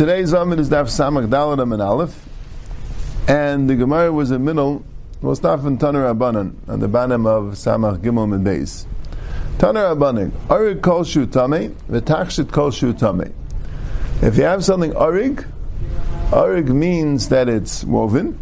today's 0.00 0.32
amud 0.32 0.58
is 0.58 0.70
Daf 0.70 0.86
Samach 0.86 1.28
Daladam 1.28 1.74
and 1.74 1.82
Aleph, 1.82 2.26
and 3.28 3.68
the 3.68 3.74
Gemara 3.76 4.10
was 4.10 4.30
in 4.30 4.42
middle, 4.42 4.82
was 5.20 5.40
Daf 5.40 5.66
and 5.66 5.78
Taner 5.78 6.10
Abanan, 6.10 6.54
on 6.66 6.80
the 6.80 6.88
Banim 6.88 7.26
of 7.26 7.52
Samach 7.52 7.98
Gimel 7.98 8.32
and 8.34 8.46
Beis. 8.46 8.86
Taner 9.58 9.94
Abanan, 9.94 10.30
Arig 10.48 10.80
kol 10.80 11.04
shu 11.04 11.26
tame, 11.26 11.76
v'tachshit 11.90 12.50
kol 12.50 12.70
shu 12.70 12.94
tame. 12.94 13.30
If 14.22 14.38
you 14.38 14.44
have 14.44 14.64
something 14.64 14.92
arig, 14.92 15.46
arig 16.30 16.68
means 16.68 17.28
that 17.28 17.50
it's 17.50 17.84
woven, 17.84 18.38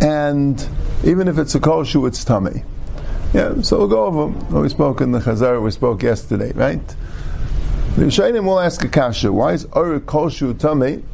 and 0.00 0.68
even 1.04 1.28
if 1.28 1.38
it's 1.38 1.54
a 1.54 1.60
kol 1.60 1.84
shu, 1.84 2.06
it's 2.06 2.24
tame. 2.24 2.64
Yeah, 3.32 3.60
so 3.62 3.78
we'll 3.78 3.86
go 3.86 4.06
over. 4.06 4.26
We 4.60 4.68
spoke 4.68 5.00
in 5.00 5.12
the 5.12 5.20
Chazar, 5.20 5.62
we 5.62 5.70
spoke 5.70 6.02
yesterday, 6.02 6.50
right? 6.54 6.82
The 8.00 8.06
Rishayim 8.06 8.46
will 8.46 8.58
ask 8.58 8.82
a 8.82 8.88
kasha. 8.88 9.30
Why 9.30 9.52
is 9.52 9.66
Ur 9.76 10.00
Kolshu 10.00 10.58
Tame? 10.58 11.06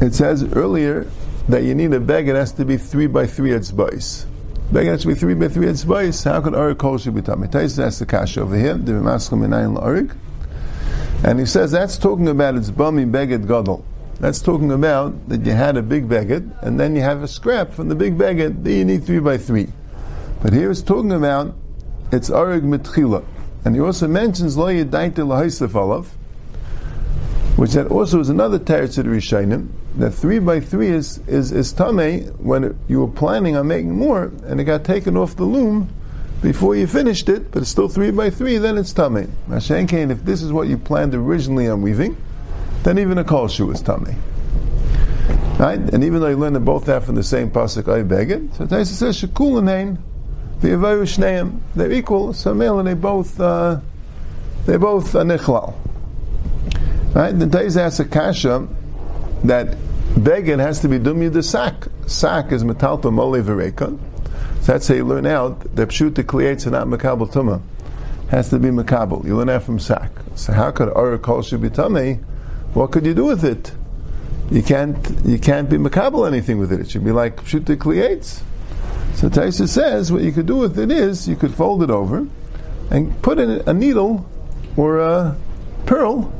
It 0.00 0.14
says 0.14 0.44
earlier 0.52 1.10
that 1.48 1.64
you 1.64 1.74
need 1.74 1.92
a 1.94 1.98
bag, 1.98 2.28
it 2.28 2.36
has 2.36 2.52
to 2.52 2.64
be 2.64 2.76
three 2.76 3.08
by 3.08 3.26
three 3.26 3.50
etzbais. 3.50 4.24
Bag 4.70 4.86
has 4.86 5.00
to 5.02 5.08
be 5.08 5.16
three 5.16 5.34
by 5.34 5.48
three 5.48 5.66
etzbais. 5.66 6.24
How 6.24 6.40
can 6.40 6.54
Ur 6.54 6.76
Kolshu 6.76 7.12
be 7.12 7.22
Tame? 7.22 7.48
Tais 7.48 7.76
asks 7.76 7.98
the 7.98 8.06
kasha 8.06 8.42
over 8.42 8.56
here, 8.56 8.74
the 8.74 8.92
Rimaskum 8.92 9.44
Minayin 9.44 9.76
La'arik. 9.76 10.16
And 11.24 11.40
he 11.40 11.46
says 11.46 11.72
that's 11.72 11.98
talking 11.98 12.28
about 12.28 12.54
its 12.54 12.70
bummy 12.70 13.04
beged 13.04 13.48
gadol. 13.48 13.84
That's 14.20 14.40
talking 14.40 14.70
about 14.70 15.28
that 15.28 15.44
you 15.44 15.50
had 15.50 15.76
a 15.76 15.82
big 15.82 16.08
beged, 16.08 16.62
and 16.62 16.78
then 16.78 16.94
you 16.94 17.02
have 17.02 17.24
a 17.24 17.28
scrap 17.28 17.72
from 17.72 17.88
the 17.88 17.96
big 17.96 18.16
beged, 18.16 18.62
then 18.62 18.72
you 18.72 18.84
need 18.84 19.02
three 19.02 19.18
by 19.18 19.38
three. 19.38 19.72
But 20.40 20.52
here 20.52 20.70
it's 20.70 20.82
talking 20.82 21.10
about 21.10 21.52
it's 22.12 22.30
arig 22.30 22.62
mitchila. 22.62 23.24
And 23.66 23.74
he 23.74 23.80
also 23.80 24.06
mentions 24.06 24.56
lo 24.56 24.66
yedaite 24.66 25.14
lahaisef 25.14 25.70
alav, 25.70 26.06
which 27.56 27.72
that 27.72 27.88
also 27.88 28.20
is 28.20 28.28
another 28.28 28.60
teretz 28.60 29.02
Rishayim, 29.02 29.70
that 29.96 30.12
three 30.12 30.38
by 30.38 30.60
three 30.60 30.90
is, 30.90 31.18
is, 31.26 31.50
is 31.50 31.72
tame 31.72 32.26
when 32.38 32.62
it, 32.62 32.76
you 32.86 33.00
were 33.00 33.10
planning 33.10 33.56
on 33.56 33.66
making 33.66 33.90
more, 33.90 34.30
and 34.44 34.60
it 34.60 34.64
got 34.64 34.84
taken 34.84 35.16
off 35.16 35.34
the 35.34 35.44
loom 35.44 35.88
before 36.42 36.76
you 36.76 36.86
finished 36.86 37.28
it, 37.28 37.50
but 37.50 37.62
it's 37.62 37.70
still 37.72 37.88
three 37.88 38.12
by 38.12 38.30
three, 38.30 38.56
then 38.58 38.78
it's 38.78 38.92
tame. 38.92 39.32
Mashenkein, 39.48 40.12
if 40.12 40.24
this 40.24 40.42
is 40.42 40.52
what 40.52 40.68
you 40.68 40.78
planned 40.78 41.12
originally 41.12 41.68
on 41.68 41.82
weaving, 41.82 42.16
then 42.84 43.00
even 43.00 43.18
a 43.18 43.24
kol 43.24 43.48
shoe 43.48 43.68
is 43.72 43.82
tame. 43.82 44.14
Right? 45.58 45.80
And 45.80 46.04
even 46.04 46.20
though 46.20 46.28
you 46.28 46.36
learn 46.36 46.52
that 46.52 46.60
both 46.60 46.86
have 46.86 47.04
from 47.04 47.16
the 47.16 47.24
same 47.24 47.50
pasuk, 47.50 47.92
I 47.92 48.04
beg 48.04 48.30
it, 48.30 48.54
so 48.54 48.64
Taisa 48.64 48.94
says, 48.94 49.20
Shekulanein, 49.20 49.98
the 50.60 50.68
avayushneim, 50.68 51.60
they're 51.74 51.92
equal, 51.92 52.32
so 52.32 52.54
male, 52.54 52.78
and 52.78 52.88
they 52.88 52.94
both, 52.94 53.38
uh, 53.40 53.80
they're 54.64 54.78
both 54.78 55.14
uh, 55.14 55.22
nichlal. 55.22 55.74
Right? 57.14 57.32
The 57.32 57.46
Taisa 57.46 57.82
asks 57.82 58.00
a 58.00 58.04
kasha 58.04 58.68
that 59.44 59.76
beged 60.14 60.58
has 60.58 60.80
to 60.80 60.88
be 60.88 60.98
dumya 60.98 61.32
the 61.32 61.42
sack. 61.42 61.86
Sack 62.06 62.52
is 62.52 62.64
metalta 62.64 63.12
mole 63.12 63.40
v'rekon. 63.42 63.98
So 64.60 64.72
that's 64.72 64.88
how 64.88 64.94
you 64.94 65.04
learn 65.04 65.26
out 65.26 65.60
that 65.76 65.90
pshuta 65.90 66.26
creates 66.26 66.64
and 66.64 66.72
not 66.72 66.86
makabel 66.86 67.30
tuma. 67.30 67.62
Has 68.30 68.48
to 68.50 68.58
be 68.58 68.68
makabel. 68.68 69.24
You 69.24 69.36
learn 69.36 69.46
that 69.46 69.62
from 69.62 69.78
sack. 69.78 70.10
So 70.34 70.52
how 70.52 70.70
could 70.72 70.88
aura 70.88 71.18
be 71.58 71.70
tummy? 71.70 72.14
What 72.74 72.92
could 72.92 73.06
you 73.06 73.14
do 73.14 73.24
with 73.24 73.44
it? 73.44 73.72
You 74.50 74.62
can't. 74.62 74.96
You 75.24 75.38
can't 75.38 75.68
be 75.68 75.76
makabel 75.76 76.26
anything 76.26 76.58
with 76.58 76.72
it. 76.72 76.80
It 76.80 76.90
should 76.90 77.04
be 77.04 77.12
like 77.12 77.36
pshuta 77.36 77.78
creates. 77.78 78.42
So 79.16 79.30
Taisa 79.30 79.66
says 79.66 80.12
what 80.12 80.20
you 80.20 80.30
could 80.30 80.44
do 80.44 80.56
with 80.56 80.78
it 80.78 80.90
is 80.90 81.26
you 81.26 81.36
could 81.36 81.54
fold 81.54 81.82
it 81.82 81.88
over 81.88 82.26
and 82.90 83.22
put 83.22 83.38
in 83.38 83.62
a 83.66 83.72
needle 83.72 84.28
or 84.76 84.98
a 84.98 85.34
pearl 85.86 86.30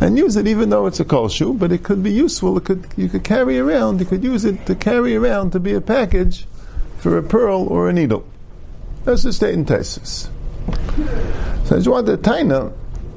and 0.00 0.18
use 0.18 0.34
it 0.34 0.48
even 0.48 0.70
though 0.70 0.86
it's 0.86 0.98
a 0.98 1.04
kol 1.04 1.28
shoe, 1.28 1.54
but 1.54 1.70
it 1.70 1.84
could 1.84 2.02
be 2.02 2.10
useful. 2.10 2.58
It 2.58 2.64
could 2.64 2.88
you 2.96 3.08
could 3.08 3.22
carry 3.22 3.56
around. 3.60 4.00
You 4.00 4.06
could 4.06 4.24
use 4.24 4.44
it 4.44 4.66
to 4.66 4.74
carry 4.74 5.14
around 5.14 5.52
to 5.52 5.60
be 5.60 5.74
a 5.74 5.80
package 5.80 6.44
for 6.98 7.16
a 7.16 7.22
pearl 7.22 7.68
or 7.68 7.88
a 7.88 7.92
needle. 7.92 8.26
That's 9.04 9.22
the 9.22 9.32
state 9.32 9.54
in 9.54 9.64
Taisus. 9.64 10.28
So 11.66 11.76
I 11.76 11.78
just 11.78 11.88
want 11.88 12.08
to 12.08 12.16
taina 12.16 12.72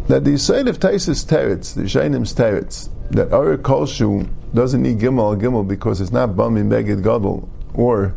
that 0.09 0.25
the 0.25 0.37
side 0.37 0.67
of 0.67 0.79
Taisus 0.79 1.25
teretz, 1.25 1.73
the 1.73 1.89
Shainim's 1.89 2.35
teretz, 2.35 2.89
that 3.09 3.33
our 3.33 3.57
kol 3.57 3.87
shoe 3.87 4.29
doesn't 4.53 4.83
need 4.83 4.99
gimel 4.99 5.41
gimel 5.41 5.67
because 5.67 6.01
it's 6.01 6.11
not 6.11 6.35
bummy 6.35 6.61
beged 6.61 7.01
gadol 7.01 7.49
or 7.73 8.13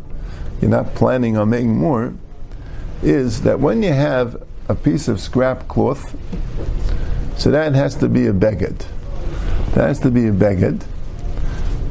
you're 0.61 0.71
not 0.71 0.95
planning 0.95 1.37
on 1.37 1.49
making 1.49 1.77
more, 1.77 2.13
is 3.01 3.41
that 3.43 3.59
when 3.59 3.81
you 3.83 3.93
have 3.93 4.43
a 4.67 4.75
piece 4.75 5.07
of 5.07 5.19
scrap 5.19 5.67
cloth, 5.67 6.15
so 7.37 7.51
that 7.51 7.73
has 7.73 7.95
to 7.95 8.09
be 8.09 8.27
a 8.27 8.33
beged. 8.33 8.85
That 9.73 9.87
has 9.87 9.99
to 10.01 10.11
be 10.11 10.27
a 10.27 10.31
beged. 10.31 10.85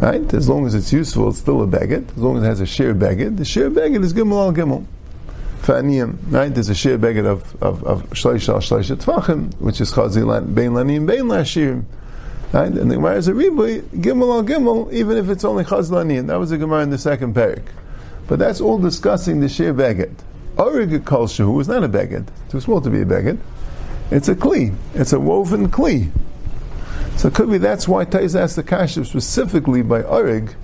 Right? 0.00 0.32
As 0.32 0.48
long 0.48 0.66
as 0.66 0.74
it's 0.74 0.92
useful, 0.92 1.30
it's 1.30 1.38
still 1.38 1.62
a 1.62 1.66
beged. 1.66 2.10
As 2.10 2.18
long 2.18 2.36
as 2.36 2.42
it 2.42 2.46
has 2.46 2.60
a 2.60 2.66
sheer 2.66 2.94
beged, 2.94 3.36
the 3.36 3.44
sheer 3.44 3.70
beged 3.70 4.04
is 4.04 4.12
gimel 4.12 4.46
al 4.46 4.52
gimel. 4.52 4.84
Fa'aniyim, 5.62 6.16
right? 6.30 6.54
There's 6.54 6.68
a 6.68 6.74
sheer 6.74 6.98
beged 6.98 7.26
of 7.26 7.60
of 7.62 7.82
of 7.84 8.08
shleish 8.10 8.48
al 8.48 8.60
shleish 8.60 9.54
which 9.54 9.80
is 9.80 9.90
chazilan 9.92 10.54
bein 10.54 10.72
lanim 10.72 11.06
bein 11.06 11.24
lashir. 11.24 11.84
Right? 12.52 12.72
And 12.72 12.90
the 12.90 12.94
Gemara 12.94 13.16
is 13.16 13.28
a 13.28 13.32
riboy 13.32 13.82
gimel 13.88 14.36
al 14.36 14.44
gimel, 14.44 14.92
even 14.92 15.16
if 15.16 15.28
it's 15.28 15.44
only 15.44 15.64
chazlanim. 15.64 16.28
That 16.28 16.38
was 16.38 16.50
the 16.50 16.58
Gemara 16.58 16.82
in 16.82 16.90
the 16.90 16.98
second 16.98 17.34
parak. 17.34 17.64
But 18.28 18.39
that's 18.39 18.61
all 18.61 18.78
discussing 18.78 19.41
the 19.41 19.49
sheer 19.49 19.75
beged. 19.75 20.15
Origa 20.56 21.00
kolshu 21.00 21.61
is 21.61 21.69
not 21.69 21.83
a 21.83 21.89
beged. 21.89 22.28
Too 22.50 22.61
small 22.61 22.81
to 22.83 22.91
be 22.91 23.00
a 23.00 23.05
beged. 23.05 23.39
It's 24.11 24.28
a 24.28 24.34
kli. 24.34 24.75
It's 24.94 25.12
a 25.12 25.19
woven 25.19 25.71
kli. 25.71 26.11
So 27.16 27.28
it 27.28 27.34
could 27.34 27.50
be 27.50 27.59
that's 27.59 27.89
why 27.89 28.05
Tais 28.05 28.37
asked 28.37 28.56
the 28.56 28.62
kasha 28.62 29.05
specifically 29.05 29.83
by 29.83 30.03
Orig. 30.03 30.55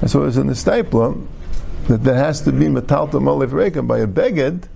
That's 0.00 0.14
what 0.14 0.24
was 0.24 0.36
in 0.36 0.46
the 0.46 0.52
Steipler, 0.52 1.26
that 1.88 2.04
there 2.04 2.14
has 2.14 2.42
to 2.42 2.52
be 2.52 2.66
metalta 2.66 3.14
moliv 3.14 3.48
rekan 3.48 3.88
by 3.88 3.98
a 3.98 4.06
beged. 4.06 4.68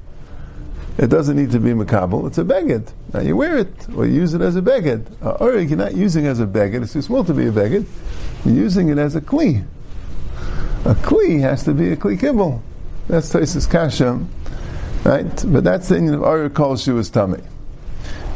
It 0.96 1.08
doesn't 1.08 1.36
need 1.36 1.50
to 1.50 1.60
be 1.60 1.70
makabel. 1.70 2.26
It's 2.26 2.38
a 2.38 2.44
beged. 2.44 2.92
Now 3.12 3.20
you 3.20 3.36
wear 3.36 3.58
it 3.58 3.88
or 3.96 4.06
you 4.06 4.14
use 4.14 4.34
it 4.34 4.40
as 4.40 4.56
a 4.56 4.62
beged. 4.62 5.06
Uh, 5.22 5.32
Orig, 5.40 5.68
you're 5.68 5.78
not 5.78 5.94
using 5.94 6.24
it 6.24 6.30
as 6.30 6.40
a 6.40 6.46
beged. 6.46 6.82
It's 6.82 6.92
too 6.92 7.02
small 7.02 7.24
to 7.24 7.34
be 7.34 7.46
a 7.46 7.52
beged. 7.52 7.86
You're 8.44 8.54
using 8.54 8.88
it 8.88 8.98
as 8.98 9.14
a 9.14 9.20
kli. 9.20 9.64
A 10.84 10.94
kli 10.94 11.40
has 11.40 11.64
to 11.64 11.72
be 11.72 11.90
a 11.90 11.96
kli 11.96 12.18
kibbel. 12.18 12.60
That's 13.08 13.32
Taisus 13.32 13.70
kasha, 13.70 14.20
right? 15.04 15.44
But 15.46 15.64
that's 15.64 15.88
the 15.88 15.96
Indian 15.96 16.14
of 16.14 16.20
Aryeh 16.22 16.52
kol 16.52 16.74
is 16.74 17.10
tummy. 17.10 17.42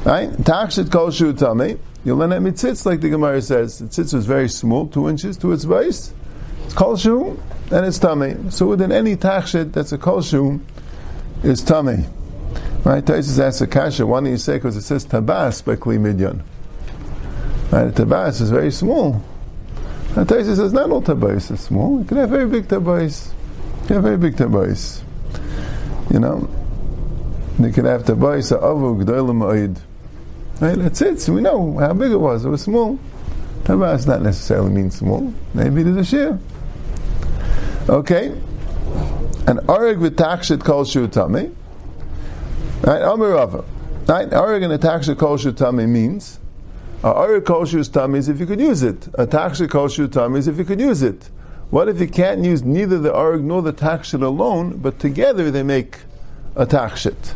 Right? 0.04 0.30
Takshit 0.30 0.90
kol 0.90 1.10
shu 1.10 1.32
tummy. 1.32 1.78
You 2.04 2.14
learn 2.14 2.32
at 2.32 2.40
mitzitz, 2.40 2.86
like 2.86 3.00
the 3.00 3.10
Gemara 3.10 3.42
says. 3.42 3.78
The 3.78 3.86
tzitz 3.86 4.14
was 4.14 4.24
very 4.24 4.48
small, 4.48 4.86
two 4.86 5.08
inches 5.08 5.36
to 5.38 5.52
its 5.52 5.64
base. 5.64 6.12
It's 6.64 6.74
kol 6.74 6.96
shu, 6.96 7.38
and 7.70 7.84
it's 7.84 7.98
tummy. 7.98 8.36
So 8.50 8.66
within 8.66 8.92
any 8.92 9.16
takshit 9.16 9.72
that's 9.72 9.92
a 9.92 9.98
kol 9.98 10.22
shu, 10.22 10.60
is 11.42 11.62
tummy. 11.62 12.06
Right? 12.84 13.04
Taisus 13.04 13.38
asks 13.38 13.60
a 13.60 13.66
kasha, 13.66 14.06
why 14.06 14.20
don't 14.20 14.30
you 14.30 14.38
say, 14.38 14.54
because 14.54 14.76
it 14.76 14.82
says 14.82 15.04
tabas 15.04 15.62
by 15.64 15.76
kli 15.76 15.98
midyon. 15.98 16.42
Right? 17.70 17.94
The 17.94 18.04
Tabas 18.04 18.40
is 18.40 18.50
very 18.50 18.70
small. 18.70 19.22
And 20.18 20.26
Taisa 20.26 20.56
says 20.56 20.72
not 20.72 20.90
all 20.90 21.00
tabais 21.00 21.48
are 21.52 21.56
small. 21.56 22.00
You 22.00 22.04
can 22.04 22.16
have 22.16 22.30
very 22.30 22.48
big 22.48 22.66
tabais. 22.66 23.28
You 23.82 23.86
can 23.86 23.94
have 23.94 24.02
very 24.02 24.16
big 24.16 24.34
tabais. 24.34 25.00
You 26.10 26.18
know, 26.18 26.50
you 27.60 27.70
can 27.70 27.84
have 27.84 28.02
tabais 28.02 28.50
avu 28.50 29.00
gdoilim 29.00 29.44
oid. 29.44 29.80
Right? 30.60 30.76
That's 30.76 31.00
it. 31.02 31.20
So 31.20 31.34
we 31.34 31.40
know 31.40 31.78
how 31.78 31.92
big 31.92 32.10
it 32.10 32.16
was. 32.16 32.44
It 32.44 32.48
was 32.48 32.62
small. 32.62 32.98
Tabas 33.62 34.08
not 34.08 34.22
necessarily 34.22 34.72
mean 34.72 34.90
small. 34.90 35.32
Maybe 35.54 35.82
it 35.82 35.86
is 35.86 35.96
a 35.96 36.04
share. 36.04 36.40
Okay. 37.88 38.30
And 39.46 39.60
arig 39.68 40.00
v'takshit 40.00 40.64
kol 40.64 40.84
shu 40.84 41.06
tami. 41.06 41.54
Right? 42.82 43.02
Amirava. 43.02 43.64
Right? 44.08 44.28
Arig 44.30 44.68
and 44.68 44.82
takshit 44.82 45.16
kol 45.16 45.36
shu 45.36 45.52
tami 45.52 45.88
means 45.88 46.40
a 47.04 47.12
Arik 47.12 47.44
kosher 47.44 47.84
tummy 47.84 48.18
is 48.18 48.28
if 48.28 48.40
you 48.40 48.46
could 48.46 48.60
use 48.60 48.82
it. 48.82 49.06
A 49.14 49.26
taksha 49.26 49.70
kosher 49.70 50.08
tummy 50.08 50.40
is 50.40 50.48
if 50.48 50.58
you 50.58 50.64
could 50.64 50.80
use 50.80 51.02
it. 51.02 51.30
What 51.70 51.88
if 51.88 52.00
you 52.00 52.08
can't 52.08 52.42
use 52.42 52.64
neither 52.64 52.98
the 52.98 53.12
Arik 53.12 53.42
nor 53.42 53.62
the 53.62 53.72
taksha 53.72 54.20
alone, 54.20 54.78
but 54.78 54.98
together 54.98 55.50
they 55.52 55.62
make 55.62 55.98
a 56.56 56.66
takshit? 56.66 57.34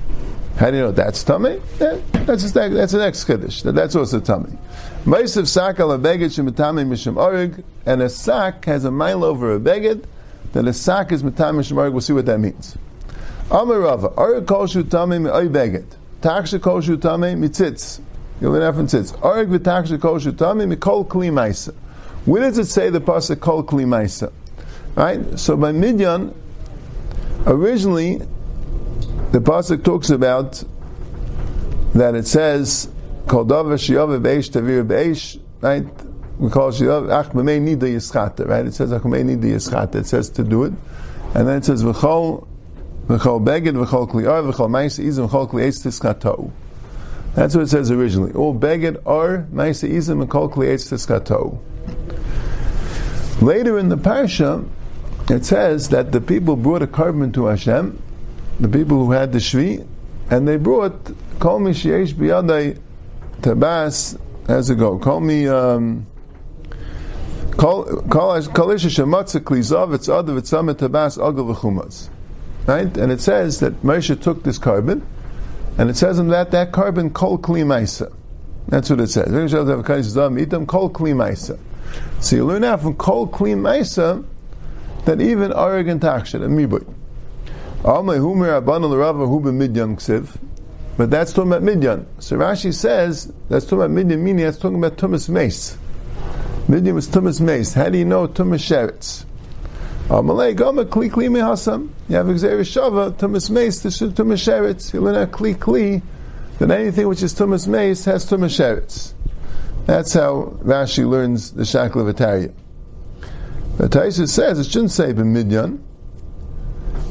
How 0.56 0.70
do 0.70 0.76
you 0.76 0.82
know 0.82 0.90
that's 0.90 1.22
tummy? 1.22 1.60
Yeah, 1.80 1.98
that's, 2.12 2.44
a, 2.44 2.68
that's 2.70 2.92
an 2.92 3.02
ex 3.02 3.22
kiddush. 3.22 3.62
That's 3.62 3.94
also 3.94 4.18
tummy. 4.18 4.58
Ma'isiv 5.04 5.46
sak 5.46 5.78
al 5.78 5.96
beged 5.98 6.30
shemitami 6.30 6.84
mishim 6.84 7.14
arig, 7.14 7.62
and 7.86 8.02
a 8.02 8.08
sack 8.08 8.64
has 8.64 8.84
a 8.84 8.90
mile 8.90 9.24
over 9.24 9.54
a 9.54 9.60
beged, 9.60 10.04
then 10.54 10.66
a 10.66 10.72
sack 10.72 11.12
is 11.12 11.22
mitami 11.22 11.60
mishim 11.60 11.76
arig. 11.76 11.92
We'll 11.92 12.00
see 12.00 12.12
what 12.12 12.26
that 12.26 12.40
means. 12.40 12.76
Amar 13.48 13.78
Rava, 13.78 14.08
arig 14.10 14.44
kosher 14.46 14.82
tummy 14.82 15.20
mi'oy 15.20 15.48
beged, 15.48 15.86
taksha 16.20 16.60
kosher 16.60 16.96
tummy 16.96 17.34
mitzitz. 17.34 18.00
From 18.38 18.86
tzitz. 18.86 19.24
Arg 19.24 19.48
v'taksha 19.48 20.00
kol 20.00 20.18
shutami 20.18 20.74
mikol 20.74 21.06
kli 21.06 21.30
maisa. 21.30 21.74
Where 22.24 22.42
does 22.42 22.58
it 22.58 22.66
say 22.66 22.90
the 22.90 23.00
pasuk 23.00 23.40
kol 23.40 23.62
kli 23.64 23.84
maisa? 23.84 24.32
Right? 24.94 25.38
So 25.38 25.56
by 25.56 25.72
Midyan, 25.72 26.34
originally, 27.46 28.18
the 29.32 29.40
pasuk 29.40 29.84
talks 29.84 30.10
about 30.10 30.62
that 31.94 32.14
it 32.14 32.26
says 32.26 32.88
kol 33.26 33.44
Dava 33.44 33.74
Shiyav 33.74 34.20
Beish 34.20 34.50
Tavir 34.50 34.86
Beish, 34.86 35.40
right? 35.60 35.86
We 36.38 36.50
call 36.50 36.72
Shiyav 36.72 37.10
Ach 37.12 37.32
B'mei 37.32 37.60
Nida 37.60 37.82
Yischata, 37.82 38.48
right? 38.48 38.66
It 38.66 38.74
says 38.74 38.92
Ach 38.92 39.02
B'mei 39.02 39.24
Nida 39.24 39.44
Yischata. 39.44 39.96
It 39.96 40.06
says 40.06 40.30
to 40.30 40.42
do 40.42 40.64
it. 40.64 40.72
And 41.34 41.46
then 41.46 41.58
it 41.58 41.64
says 41.64 41.84
V'chol 41.84 42.46
V'chol 43.06 43.44
Beged 43.44 43.74
V'chol 43.84 44.10
Kli'ar 44.10 44.52
V'chol 44.52 44.68
Ma'isa 44.68 45.04
Izim 45.04 45.28
V'chol 45.28 45.50
Kli'etz 45.50 45.82
Tiskato. 45.86 46.50
That's 47.34 47.54
what 47.54 47.62
it 47.62 47.68
says 47.68 47.90
originally. 47.90 48.32
All 48.32 48.54
Beged 48.54 49.00
are 49.06 49.46
Ma'isa 49.52 49.90
Izim 49.90 50.26
V'chol 50.26 50.52
Kli'etz 50.52 50.92
Tiskato. 50.92 51.58
Later 53.42 53.78
in 53.78 53.88
the 53.88 53.96
Parsha, 53.96 54.68
it 55.30 55.44
says 55.44 55.88
that 55.88 56.12
the 56.12 56.20
people 56.20 56.56
brought 56.56 56.82
a 56.82 56.86
korban 56.86 57.32
to 57.34 57.46
Hashem, 57.46 58.02
the 58.60 58.68
people 58.68 59.04
who 59.04 59.12
had 59.12 59.32
the 59.32 59.38
Shvi, 59.38 59.86
and 60.30 60.46
they 60.46 60.56
brought 60.56 61.10
Kol 61.38 61.58
Mi 61.58 61.70
Sheyesh 61.70 62.12
B'yadai 62.12 62.78
Tabas, 63.40 64.18
how's 64.46 64.68
it 64.70 64.76
go? 64.76 64.98
Call 64.98 65.20
me, 65.20 65.48
um, 65.48 66.06
Right? 72.66 72.96
And 72.96 73.12
it 73.12 73.20
says 73.20 73.60
that 73.60 73.82
Moshe 73.82 74.20
took 74.20 74.42
this 74.42 74.58
korban, 74.58 75.02
and 75.78 75.90
it 75.90 75.96
says 75.96 76.18
in 76.18 76.28
that, 76.28 76.50
that 76.50 76.72
korban, 76.72 77.12
Kol 77.12 77.38
Kli 77.38 77.64
Maisa. 77.64 78.14
That's 78.68 78.90
what 78.90 79.00
it 79.00 79.08
says. 79.08 79.28
So 82.20 82.36
you 82.36 82.44
learn 82.46 82.64
out 82.64 82.80
from 82.80 82.94
Kol 82.94 83.28
Kli 83.28 83.54
Maisa 83.54 84.24
that 85.04 85.20
even 85.20 85.50
Takshat 85.50 86.44
and 86.44 86.56
Mibui. 86.56 86.86
But 90.96 91.10
that's 91.10 91.32
talking 91.32 91.52
about 91.52 91.62
Midyan. 91.62 92.06
So 92.18 92.36
Rashi 92.36 92.72
says 92.72 93.32
that's 93.48 93.64
talking 93.64 93.78
about 93.80 93.90
Midyan, 93.90 94.20
meaning 94.20 94.44
that's 94.44 94.58
talking 94.58 94.78
about 94.78 94.96
Tumas 94.98 95.28
Mace. 95.28 95.76
Midyan 96.68 96.94
was 96.94 97.08
Tumas 97.08 97.40
Mace. 97.40 97.72
How 97.72 97.88
do 97.88 97.98
you 97.98 98.04
know 98.04 98.28
Tumas 98.28 98.60
Sheretz? 98.60 99.24
Amalei 100.08 100.54
Goma 100.54 100.84
Kli 100.84 101.10
Kli 101.10 101.28
Mehasam. 101.28 101.88
You 102.08 102.16
have 102.16 102.26
Xer 102.26 102.60
Shava, 102.60 103.12
Tumas 103.12 103.50
Mace, 103.50 103.80
this 103.80 104.02
is 104.02 104.12
Tumas 104.12 104.42
Sheretz. 104.42 104.92
You 104.92 105.00
learn 105.00 105.28
Kli 105.28 105.54
Kli, 105.54 106.02
then 106.58 106.70
anything 106.70 107.08
which 107.08 107.22
is 107.22 107.32
Tumas 107.34 107.66
Mace 107.68 108.04
has 108.04 108.28
Tumas 108.28 108.58
Sheretz. 108.58 109.14
That's 109.86 110.12
how 110.12 110.54
Rashi 110.62 111.08
learns 111.08 111.52
the 111.52 111.62
Shakla 111.62 112.08
of 112.08 112.14
Ataria. 112.14 112.52
The 113.78 113.88
Taisa 113.88 114.28
says 114.28 114.58
it 114.58 114.70
shouldn't 114.70 114.90
say 114.90 115.12
b'midyan. 115.12 115.80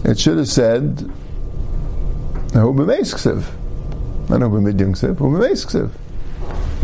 It 0.06 0.20
should 0.20 0.38
have 0.38 0.48
said 0.48 1.00
hu 2.54 2.74
b'meiskiv. 2.74 3.44
Not 4.30 4.42
hu 4.42 4.50
b'midyan 4.50 4.92
ksiv, 4.92 5.18
hu 5.18 5.32
b'meiskiv. 5.32 5.92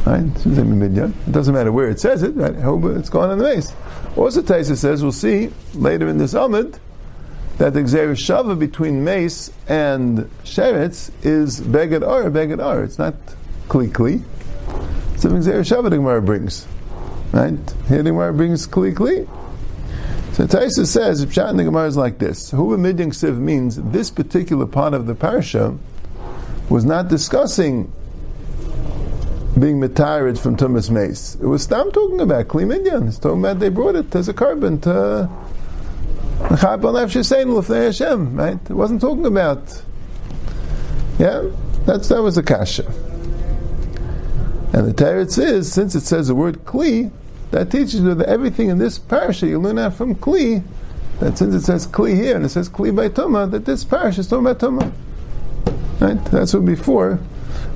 Right? 0.05 0.23
It 0.23 1.31
doesn't 1.31 1.53
matter 1.53 1.71
where 1.71 1.89
it 1.89 1.99
says 1.99 2.23
it. 2.23 2.35
Right? 2.35 2.53
It's 2.97 3.09
going 3.09 3.29
on 3.31 3.38
the 3.38 3.44
base. 3.44 3.73
Also, 4.15 4.41
Taisa 4.41 4.77
says 4.77 5.03
we'll 5.03 5.11
see 5.11 5.51
later 5.73 6.07
in 6.07 6.17
this 6.17 6.33
Amid 6.33 6.79
that 7.57 7.73
the 7.73 7.81
Xer 7.81 8.11
Shava 8.11 8.57
between 8.57 9.03
mace 9.03 9.51
and 9.67 10.29
sheretz 10.44 11.11
is 11.23 11.59
beged 11.59 12.07
ar, 12.07 12.29
beged 12.29 12.63
ar. 12.63 12.83
It's 12.83 12.97
not 12.99 13.15
kli 13.67 13.89
kli. 13.89 14.23
It's 15.13 15.23
something 15.23 15.41
Xer 15.41 15.61
Shava 15.61 15.89
the 15.89 15.97
Gemara 15.97 16.21
brings. 16.21 16.67
Right? 17.31 17.57
Here 17.88 18.03
the 18.03 18.11
Gemara 18.11 18.33
brings 18.33 18.67
kli 18.67 18.93
kli. 18.93 19.27
So 20.33 20.45
Taisa 20.45 20.85
says, 20.85 21.25
Pshat 21.25 21.50
in 21.50 21.57
the 21.57 21.63
Gemara 21.63 21.88
is 21.88 21.97
like 21.97 22.19
this. 22.19 22.51
Hu 22.51 22.77
Midyan 22.77 23.07
Siv 23.07 23.39
means 23.39 23.77
this 23.77 24.11
particular 24.11 24.67
part 24.67 24.93
of 24.93 25.07
the 25.07 25.15
parsha 25.15 25.75
was 26.69 26.85
not 26.85 27.07
discussing 27.07 27.91
being 29.59 29.80
metired 29.80 30.38
from 30.38 30.56
Tumas 30.56 30.89
Mace. 30.92 31.36
It 31.36 31.45
was 31.45 31.63
Stam 31.63 31.92
talking 31.92 32.21
about 32.21 32.48
Kli 32.48 32.65
Midyan. 32.65 33.07
It's 33.07 33.18
talking 33.18 33.39
about 33.39 33.59
they 33.59 33.69
brought 33.69 33.95
it 33.95 34.13
as 34.15 34.30
a 34.30 34.33
korban 34.33 34.81
to 34.83 35.30
Hashem, 37.75 38.36
right? 38.36 38.59
It 38.69 38.74
wasn't 38.74 39.01
talking 39.01 39.25
about, 39.25 39.81
yeah, 41.18 41.50
that's, 41.86 42.09
that 42.09 42.21
was 42.21 42.36
the 42.36 42.44
kasha. 42.44 42.86
And 44.74 44.88
the 44.88 44.94
Teretz 44.94 45.42
is, 45.42 45.71
since 45.71 45.95
it 45.95 46.01
says 46.01 46.27
the 46.27 46.36
word 46.36 46.63
Kli, 46.65 47.12
that 47.51 47.71
teaches 47.71 47.95
you 47.95 48.13
that 48.13 48.27
everything 48.27 48.69
in 48.69 48.77
this 48.77 49.00
parasha 49.00 49.48
you 49.48 49.60
learn 49.60 49.80
out 49.80 49.95
from 49.95 50.13
Kli, 50.15 50.63
that 51.19 51.38
since 51.38 51.56
it 51.56 51.62
says 51.62 51.88
Kli 51.88 52.13
here 52.15 52.36
and 52.36 52.45
it 52.45 52.50
says 52.50 52.69
Kli 52.69 52.95
by 52.95 53.10
Tuma, 53.10 53.50
that 53.50 53.65
this 53.65 53.83
parasha 53.83 54.19
is 54.19 54.27
talking 54.27 54.45
about 54.45 54.60
Tuma. 54.60 54.92
Right? 56.00 56.24
That's 56.25 56.53
what 56.53 56.65
before, 56.65 57.15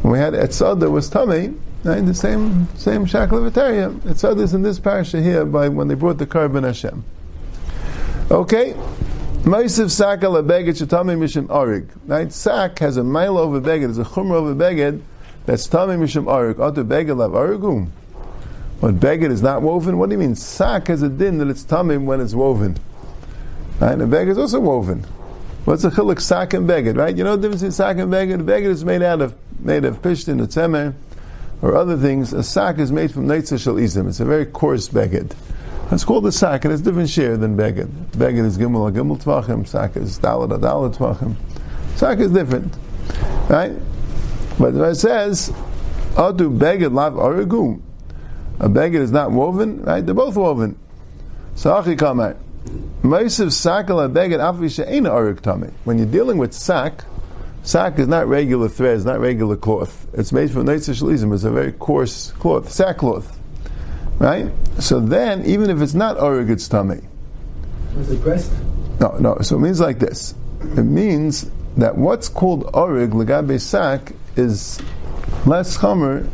when 0.04 0.13
we 0.13 0.19
had 0.19 0.34
Etzada 0.34 0.92
was 0.92 1.10
Tame, 1.10 1.60
right? 1.83 2.06
the 2.06 2.13
same 2.13 2.68
same 2.75 3.06
Shaklavataria. 3.06 3.94
Etzada 4.01 4.42
is 4.42 4.54
in 4.54 4.62
this 4.62 4.80
parasha 4.80 5.22
here 5.22 5.45
by 5.45 5.69
when 5.69 5.88
they 5.88 5.95
brought 5.95 6.18
the 6.18 6.28
korban 6.28 6.63
Hashem. 6.63 7.04
Okay? 8.30 8.74
Maisiv 9.44 9.89
Sak 9.89 10.24
ala 10.24 10.44
beged 10.44 10.69
shetami 10.69 11.18
mishim 11.18 11.48
arig. 11.48 11.89
Right? 12.06 12.31
Sak 12.31 12.80
has 12.80 12.98
a 12.98 13.04
mile 13.04 13.38
over 13.38 13.60
beged, 13.60 13.94
there's 13.94 13.98
a 13.98 14.04
chumra 14.04 14.33
over 14.33 14.56
beged, 14.56 15.01
that's 15.45 15.68
tami 15.68 15.98
mishim 15.98 16.25
arig. 16.25 16.56
Atu 16.56 16.88
beged 16.88 17.18
lav 17.18 17.31
arigum. 17.31 17.89
When 18.80 19.00
beged 19.00 19.31
is 19.31 19.42
not 19.42 19.62
woven, 19.62 19.98
what 19.98 20.10
do 20.10 20.13
you 20.13 20.19
mean? 20.19 20.36
Sak 20.36 20.88
has 20.88 21.01
a 21.01 21.10
din 21.10 21.39
that 21.39 21.48
it's 21.48 21.63
tamim 21.63 22.06
when 22.06 22.22
it's 22.22 22.34
woven. 22.34 22.77
Right? 23.80 24.00
And 24.00 24.12
beged 24.12 24.30
is 24.30 24.38
also 24.38 24.60
woven. 24.60 25.06
What's 25.66 25.84
the 25.84 25.89
chiluk 25.89 26.19
sak 26.19 26.54
and 26.54 26.68
beged, 26.68 26.98
right? 26.98 27.16
You 27.16 27.24
know 27.24 27.36
the 27.36 27.44
difference 27.44 27.62
between 27.62 27.72
sak 27.72 27.98
and 28.00 28.12
beged? 28.12 28.45
Beged 28.45 28.66
is 28.66 28.84
made 28.84 29.04
out 29.04 29.22
of 29.22 29.36
made 29.60 29.86
of 29.86 30.01
pishtin 30.01 30.42
or 30.42 30.48
tzemer 30.48 30.95
or 31.62 31.75
other 31.75 31.98
things. 31.98 32.34
A 32.34 32.44
sack 32.44 32.80
is 32.80 32.92
made 32.92 33.12
from 33.12 33.28
neitzah 33.28 33.60
shel 33.60 33.75
izim. 33.75 34.08
It's 34.08 34.19
a 34.19 34.25
very 34.25 34.46
coarse 34.46 34.90
beged. 34.90 35.36
It's 35.92 36.04
called 36.06 36.25
a 36.25 36.31
sack, 36.31 36.63
and 36.66 36.74
it's 36.74 36.81
different 36.81 37.10
share 37.10 37.38
than 37.38 37.58
beged. 37.58 37.90
Beged 38.12 38.46
is 38.46 38.58
gimel 38.58 38.92
gimel 38.92 39.22
tvachim. 39.22 39.68
Sak 39.68 39.98
is 39.98 40.19
dalad 40.19 40.50
dalad 40.60 40.96
tvachim. 40.96 41.36
Sack 41.96 42.19
is 42.19 42.31
different, 42.31 42.74
right? 43.50 43.74
But 44.58 44.75
it 44.75 44.96
says, 44.96 45.52
"Adu 46.16 46.58
beged 46.58 46.94
lav 46.94 47.13
arigum." 47.13 47.81
a 48.62 48.69
beged 48.69 49.02
is 49.02 49.12
not 49.12 49.31
woven, 49.31 49.81
right? 49.84 50.06
They're 50.06 50.13
both 50.13 50.36
woven. 50.36 50.78
So 51.56 51.75
achi 51.75 51.96
kamar. 51.96 52.36
When 53.02 53.28
you're 55.98 56.06
dealing 56.06 56.38
with 56.38 56.54
sak, 56.54 57.04
sak 57.63 58.00
is 58.00 58.08
not 58.08 58.28
regular 58.28 58.69
threads, 58.69 59.06
not 59.06 59.19
regular 59.19 59.56
cloth. 59.56 60.08
It's 60.13 60.31
made 60.31 60.52
from 60.52 60.66
neitzah 60.66 61.02
shalizim. 61.02 61.34
It's 61.34 61.44
a 61.44 61.52
very 61.52 61.72
coarse 61.72 62.31
cloth, 62.34 62.72
sackcloth, 62.72 63.40
right? 64.19 64.52
So 64.80 65.00
then, 65.00 65.46
even 65.46 65.70
if 65.70 65.82
it's 65.82 65.94
not 65.94 66.18
arik, 66.18 66.50
it's 66.50 66.68
tummy. 66.68 67.01
Was 67.96 68.12
it 68.12 68.22
pressed? 68.22 68.51
No, 69.00 69.18
no. 69.18 69.38
So 69.41 69.58
it 69.58 69.60
means 69.60 69.80
like 69.80 70.00
this. 70.00 70.34
It 70.62 70.84
means 70.84 71.50
that 71.77 71.98
what's 71.98 72.30
called 72.30 72.70
orig 72.74 73.12
legabe 73.12 73.60
Sack, 73.60 74.13
is 74.36 74.82
less 75.46 75.77
chomer 75.77 76.27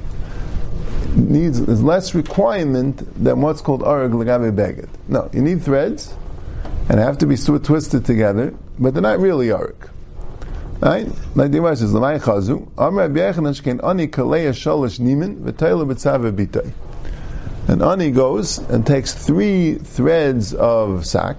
needs 1.15 1.60
is 1.60 1.81
less 1.81 2.13
requirement 2.13 2.98
than 3.22 3.41
what's 3.41 3.62
called 3.62 3.81
arag 3.81 4.12
legabe 4.12 4.55
beged. 4.55 4.89
No, 5.07 5.29
you 5.34 5.41
need 5.41 5.63
threads, 5.63 6.13
and 6.89 7.00
have 7.00 7.17
to 7.19 7.25
be 7.25 7.36
twisted 7.36 8.05
together, 8.05 8.53
but 8.77 8.93
they're 8.93 9.01
not 9.01 9.19
really 9.19 9.48
arag. 9.48 9.89
Right? 10.79 11.07
Like 11.36 11.51
the 11.51 11.57
Gemara 11.57 11.75
says, 11.75 11.91
"Lamay 11.91 12.19
chazu 12.19 12.67
Amar 12.77 13.07
Rabbi 13.07 13.19
shkein 13.19 13.84
ani 13.84 14.07
kaleya 14.07 14.51
shalish 14.51 15.00
nimin 15.00 15.41
v'tayla 15.41 15.91
b'tzave 15.91 16.31
bitay." 16.31 16.72
And 17.67 17.81
ani 17.81 18.12
goes 18.12 18.60
and 18.69 18.86
takes 18.86 19.13
three 19.13 19.75
threads 19.75 20.53
of 20.53 21.05
sack, 21.05 21.36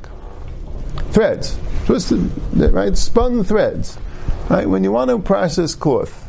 threads, 1.12 1.56
twisted, 1.86 2.30
right, 2.54 2.96
spun 2.96 3.44
threads. 3.44 3.96
Right? 4.48 4.68
When 4.68 4.82
you 4.82 4.92
want 4.92 5.10
to 5.10 5.18
process 5.18 5.74
cloth, 5.74 6.28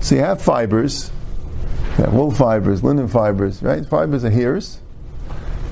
so 0.00 0.16
you 0.16 0.22
have 0.22 0.42
fibers, 0.42 1.10
yeah, 1.98 2.10
wool 2.10 2.30
fibers, 2.30 2.82
linen 2.82 3.06
fibers, 3.06 3.62
right? 3.62 3.86
Fibers 3.86 4.24
are 4.24 4.30
hairs, 4.30 4.80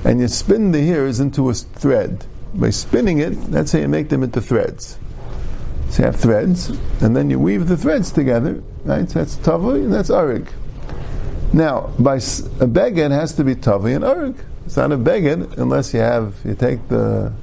and 0.05 0.21
you 0.21 0.27
spin 0.27 0.71
the 0.71 0.81
hairs 0.85 1.19
into 1.19 1.49
a 1.49 1.53
thread. 1.53 2.25
By 2.53 2.69
spinning 2.69 3.19
it, 3.19 3.31
that's 3.51 3.73
how 3.73 3.79
you 3.79 3.87
make 3.87 4.09
them 4.09 4.23
into 4.23 4.39
threads. 4.41 4.97
So 5.91 6.03
you 6.03 6.05
have 6.05 6.15
threads, 6.15 6.69
and 7.01 7.15
then 7.15 7.29
you 7.29 7.37
weave 7.37 7.67
the 7.67 7.75
threads 7.75 8.11
together, 8.11 8.63
right? 8.85 9.09
So 9.09 9.19
that's 9.19 9.35
tavi 9.35 9.81
and 9.81 9.93
that's 9.93 10.09
arig. 10.09 10.47
Now, 11.51 11.91
by 11.99 12.15
a 12.15 12.19
beged 12.19 13.11
has 13.11 13.33
to 13.33 13.43
be 13.43 13.55
tavi 13.55 13.91
and 13.91 14.03
arig. 14.05 14.37
It's 14.65 14.77
not 14.77 14.93
a 14.93 14.97
beged 14.97 15.57
unless 15.57 15.93
you 15.93 15.99
have 15.99 16.35
you 16.45 16.55
take 16.55 16.87
the 16.87 17.33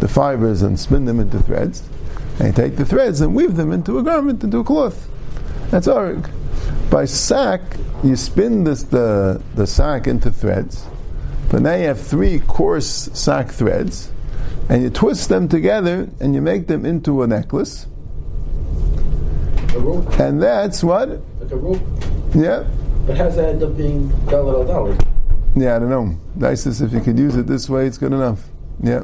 the 0.00 0.08
fibers 0.08 0.60
and 0.60 0.78
spin 0.78 1.06
them 1.06 1.18
into 1.18 1.40
threads, 1.40 1.82
and 2.38 2.48
you 2.48 2.52
take 2.52 2.76
the 2.76 2.84
threads 2.84 3.22
and 3.22 3.34
weave 3.34 3.56
them 3.56 3.72
into 3.72 3.98
a 3.98 4.02
garment, 4.02 4.44
into 4.44 4.58
a 4.58 4.64
cloth. 4.64 5.08
That's 5.70 5.86
arig. 5.86 6.30
By 6.90 7.06
sack, 7.06 7.62
you 8.04 8.16
spin 8.16 8.64
this 8.64 8.82
the, 8.82 9.42
the 9.54 9.66
sack 9.66 10.06
into 10.06 10.30
threads, 10.30 10.84
but 11.50 11.62
now 11.62 11.74
you 11.74 11.86
have 11.86 12.00
three 12.00 12.40
coarse 12.40 13.08
sack 13.14 13.50
threads, 13.50 14.10
and 14.68 14.82
you 14.82 14.90
twist 14.90 15.28
them 15.28 15.48
together 15.48 16.08
and 16.20 16.34
you 16.34 16.42
make 16.42 16.66
them 16.66 16.84
into 16.84 17.22
a 17.22 17.26
necklace. 17.26 17.86
A 19.74 19.78
rope. 19.78 20.18
And 20.18 20.42
that's 20.42 20.84
what? 20.84 21.08
Like 21.08 21.50
a 21.50 21.56
rope. 21.56 21.80
Yeah. 22.34 22.64
But 23.06 23.16
how 23.16 23.24
does 23.24 23.36
that 23.36 23.48
end 23.48 23.62
up 23.62 23.76
being 23.76 24.08
Dalad 24.26 24.68
al 24.68 24.86
Dalad? 24.86 25.06
Yeah, 25.56 25.76
I 25.76 25.78
don't 25.78 25.90
know. 25.90 26.18
Nice 26.36 26.66
is 26.66 26.82
if 26.82 26.92
you 26.92 27.00
could 27.00 27.18
use 27.18 27.36
it 27.36 27.46
this 27.46 27.68
way, 27.68 27.86
it's 27.86 27.98
good 27.98 28.12
enough. 28.12 28.44
Yeah. 28.82 29.02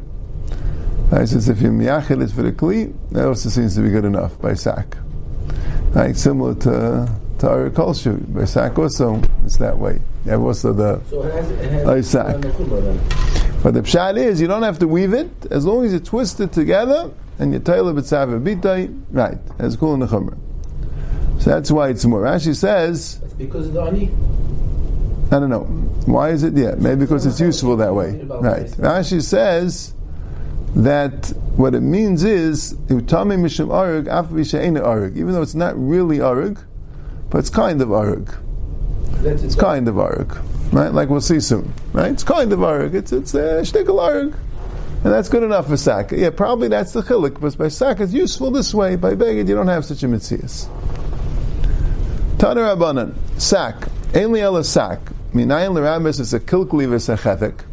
Nice 1.10 1.32
is 1.32 1.48
if 1.48 1.62
you 1.62 1.68
miyachid 1.68 2.22
it 2.22 2.30
for 2.30 2.42
the 2.42 2.52
kli, 2.52 2.94
that 3.12 3.26
also 3.26 3.48
seems 3.48 3.74
to 3.76 3.82
be 3.82 3.90
good 3.90 4.04
enough 4.04 4.40
by 4.40 4.54
sack. 4.54 4.96
Right, 5.92 6.16
similar 6.16 6.54
to 6.56 7.08
to 7.38 7.48
our 7.48 7.70
kulshu 7.70 8.32
by 8.34 8.44
sack 8.44 8.78
also, 8.78 9.20
it's 9.44 9.56
that 9.58 9.78
way. 9.78 10.00
Have 10.26 10.42
also 10.42 10.72
the 10.72 11.00
So 11.08 11.22
it 11.22 11.32
has, 11.32 11.50
it 11.50 11.70
has 11.70 13.33
Sack. 13.64 13.72
no 13.72 13.72
chumrah 13.72 13.72
then. 13.72 13.72
But 13.72 13.74
the 13.74 13.80
pshat 13.80 14.18
is, 14.18 14.40
you 14.40 14.46
don't 14.46 14.62
have 14.62 14.78
to 14.78 14.88
weave 14.88 15.14
it, 15.14 15.30
as 15.50 15.64
long 15.64 15.84
as 15.84 15.92
you 15.92 16.00
twist 16.00 16.40
it 16.40 16.52
together, 16.52 17.10
and 17.38 17.52
you 17.52 17.58
tail 17.58 17.88
it 17.88 17.96
b'tzav 17.96 18.60
bitai, 18.60 19.02
right, 19.10 19.38
as 19.58 19.76
cool 19.76 19.94
in 19.94 20.00
the 20.00 20.06
chumrah. 20.06 20.38
So 21.40 21.50
that's 21.50 21.70
why 21.70 21.88
it's 21.88 22.04
more. 22.04 22.22
Rashi 22.22 22.54
says, 22.54 23.18
That's 23.20 23.32
because 23.34 23.66
of 23.66 23.72
the 23.72 23.82
ani. 23.82 24.10
I 25.30 25.40
don't 25.40 25.50
know. 25.50 25.64
Why 26.06 26.30
is 26.30 26.42
it? 26.42 26.54
Yeah, 26.54 26.74
maybe 26.78 27.00
because 27.00 27.26
it's 27.26 27.40
useful 27.40 27.76
that 27.78 27.94
way. 27.94 28.22
Right. 28.22 28.66
Rashi 28.66 29.22
says 29.22 29.94
that 30.76 31.32
what 31.56 31.74
it 31.74 31.80
means 31.80 32.24
is, 32.24 32.74
utami 32.74 33.38
mishum 33.38 33.68
arug, 33.68 34.06
af 34.06 34.26
v'she'ena 34.26 34.82
arug, 34.82 35.16
even 35.16 35.32
though 35.32 35.42
it's 35.42 35.54
not 35.54 35.76
really 35.78 36.18
arug, 36.18 36.62
but 37.30 37.38
it's 37.38 37.50
kind 37.50 37.80
of 37.82 37.88
arug. 37.88 38.36
It's 39.24 39.54
kind 39.54 39.88
of 39.88 39.94
arug, 39.94 40.36
right? 40.74 40.92
Like 40.92 41.08
we'll 41.08 41.20
see 41.20 41.40
soon, 41.40 41.72
right? 41.92 42.12
It's 42.12 42.24
kind 42.24 42.52
of 42.52 42.58
arug. 42.58 42.94
It's 42.94 43.12
it's 43.12 43.32
a 43.34 43.62
shtickle 43.62 44.00
arug, 44.00 44.34
and 45.04 45.12
that's 45.12 45.28
good 45.28 45.44
enough 45.44 45.68
for 45.68 45.76
sack. 45.76 46.10
Yeah, 46.10 46.30
probably 46.30 46.68
that's 46.68 46.92
the 46.92 47.02
chilik, 47.02 47.40
but 47.40 47.56
by 47.56 47.68
sack 47.68 48.00
it's 48.00 48.12
useful 48.12 48.50
this 48.50 48.74
way. 48.74 48.96
By 48.96 49.14
beged 49.14 49.48
you 49.48 49.54
don't 49.54 49.68
have 49.68 49.84
such 49.84 50.02
a 50.02 50.06
mitzias. 50.06 50.68
Taner 52.38 52.76
Rabbanan, 52.76 53.14
sack, 53.40 53.88
ainli 54.12 54.40
ela 54.40 54.64
sack. 54.64 54.98
Minayin 55.32 55.74
l'rabis 55.74 56.18
is 56.20 56.34
a 56.34 56.40
kilkli 56.40 56.86
v'sechethic. 56.86 57.64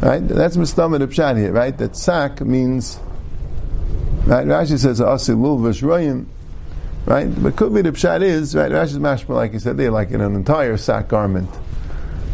Right? 0.00 0.26
That's 0.26 0.56
mistamid 0.56 1.00
pshat 1.06 1.38
here, 1.38 1.52
right? 1.52 1.76
That 1.78 1.96
sack 1.96 2.40
means, 2.40 2.98
right? 4.26 4.46
Rashi 4.46 4.78
says 4.78 5.00
asi 5.00 5.32
lul 5.32 5.58
v'shroyim, 5.58 6.26
right? 7.06 7.28
But 7.42 7.56
could 7.56 7.72
be 7.72 7.82
the 7.82 7.92
pshat 7.92 8.22
is, 8.22 8.54
right? 8.56 8.70
Rashi's 8.70 8.98
mashma, 8.98 9.30
like 9.30 9.52
he 9.52 9.60
said 9.60 9.76
there, 9.76 9.92
like 9.92 10.10
in 10.10 10.20
an 10.20 10.34
entire 10.34 10.76
sack 10.76 11.08
garment. 11.08 11.48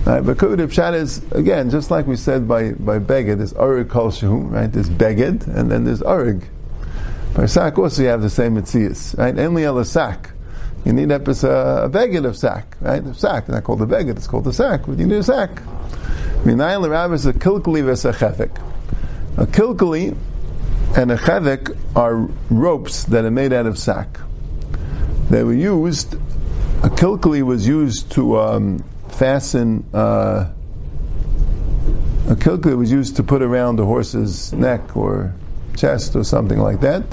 Right? 0.05 0.21
But 0.21 0.37
be 0.39 0.47
pshat 0.47 0.95
is, 0.95 1.23
again, 1.31 1.71
just 1.71 1.93
like 1.93 2.09
we 2.09 2.17
said 2.17 2.49
by, 2.49 2.73
by 2.73 2.99
beged, 2.99 3.39
there's 3.39 3.53
arig 3.53 3.89
kol 3.89 4.11
shehu, 4.11 4.51
right? 4.51 4.71
There's 4.71 4.91
beged, 4.91 5.47
and 5.47 5.71
then 5.71 5.85
there's 5.85 6.01
arig. 6.01 6.45
By 7.35 7.47
sack 7.47 7.79
also 7.79 8.03
you 8.03 8.09
have 8.09 8.21
the 8.21 8.31
same 8.31 8.57
mitzias, 8.57 9.17
right? 9.17 9.39
Only 9.39 9.65
ela 9.65 9.85
sack. 9.85 10.31
You 10.85 10.93
need 10.93 11.13
a, 11.13 11.17
a 11.17 11.21
beged 11.21 12.25
of 12.27 12.37
sack, 12.37 12.77
right? 12.81 13.05
A 13.05 13.15
sack, 13.15 13.49
not 13.49 13.63
called 13.63 13.81
a 13.83 13.87
beged, 13.87 14.17
it's 14.17 14.27
called 14.27 14.47
a 14.49 14.53
sack, 14.53 14.83
but 14.87 14.99
you 14.99 15.07
need 15.07 15.19
a 15.19 15.23
sack. 15.23 15.51
Minayin 16.43 16.83
l'rab 16.83 17.13
is 17.13 17.25
a 17.25 17.33
kilkali 17.33 17.85
v'sachethik. 17.85 18.61
A 19.37 19.47
kilkali 19.47 20.17
and 20.97 21.13
a 21.13 21.17
chevik 21.17 21.79
are 21.95 22.29
ropes 22.51 23.05
that 23.05 23.25
are 23.25 23.31
made 23.31 23.53
out 23.53 23.67
of 23.67 23.79
sack. 23.79 24.19
They 25.31 25.45
were 25.45 25.55
used, 25.55 26.15
a 26.83 26.91
kilkali 26.91 27.43
was 27.43 27.69
used 27.69 28.11
to 28.13 28.41
um, 28.41 28.85
fasten, 29.15 29.85
uh, 29.95 30.51
a 32.29 32.37
that 32.37 32.77
was 32.77 32.91
used 32.91 33.17
to 33.17 33.23
put 33.23 33.43
around 33.43 33.77
the 33.77 33.87
horse's 33.87 34.53
neck 34.53 34.97
or 34.97 35.35
chest 35.77 36.17
or 36.17 36.25
something 36.25 36.59
like 36.59 36.81
that. 36.81 37.05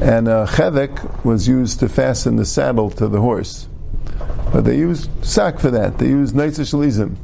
And 0.00 0.28
a 0.28 0.46
chevik 0.46 1.24
was 1.24 1.46
used 1.46 1.80
to 1.80 1.88
fasten 1.88 2.36
the 2.36 2.44
saddle 2.44 2.90
to 2.90 3.08
the 3.08 3.20
horse. 3.20 3.68
But 4.52 4.64
they 4.64 4.76
used 4.76 5.10
sack 5.24 5.58
for 5.58 5.70
that. 5.70 5.98
They 5.98 6.08
used 6.08 6.34
neitzah 6.34 6.62
shalizim. 6.62 7.16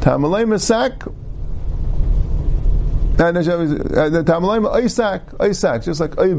Tamalema 0.00 0.60
sack. 0.60 1.00
Tamalema 3.16 4.82
Isaac, 4.82 5.22
Isaac, 5.40 5.82
just 5.82 6.00
like 6.00 6.18
Oy 6.18 6.34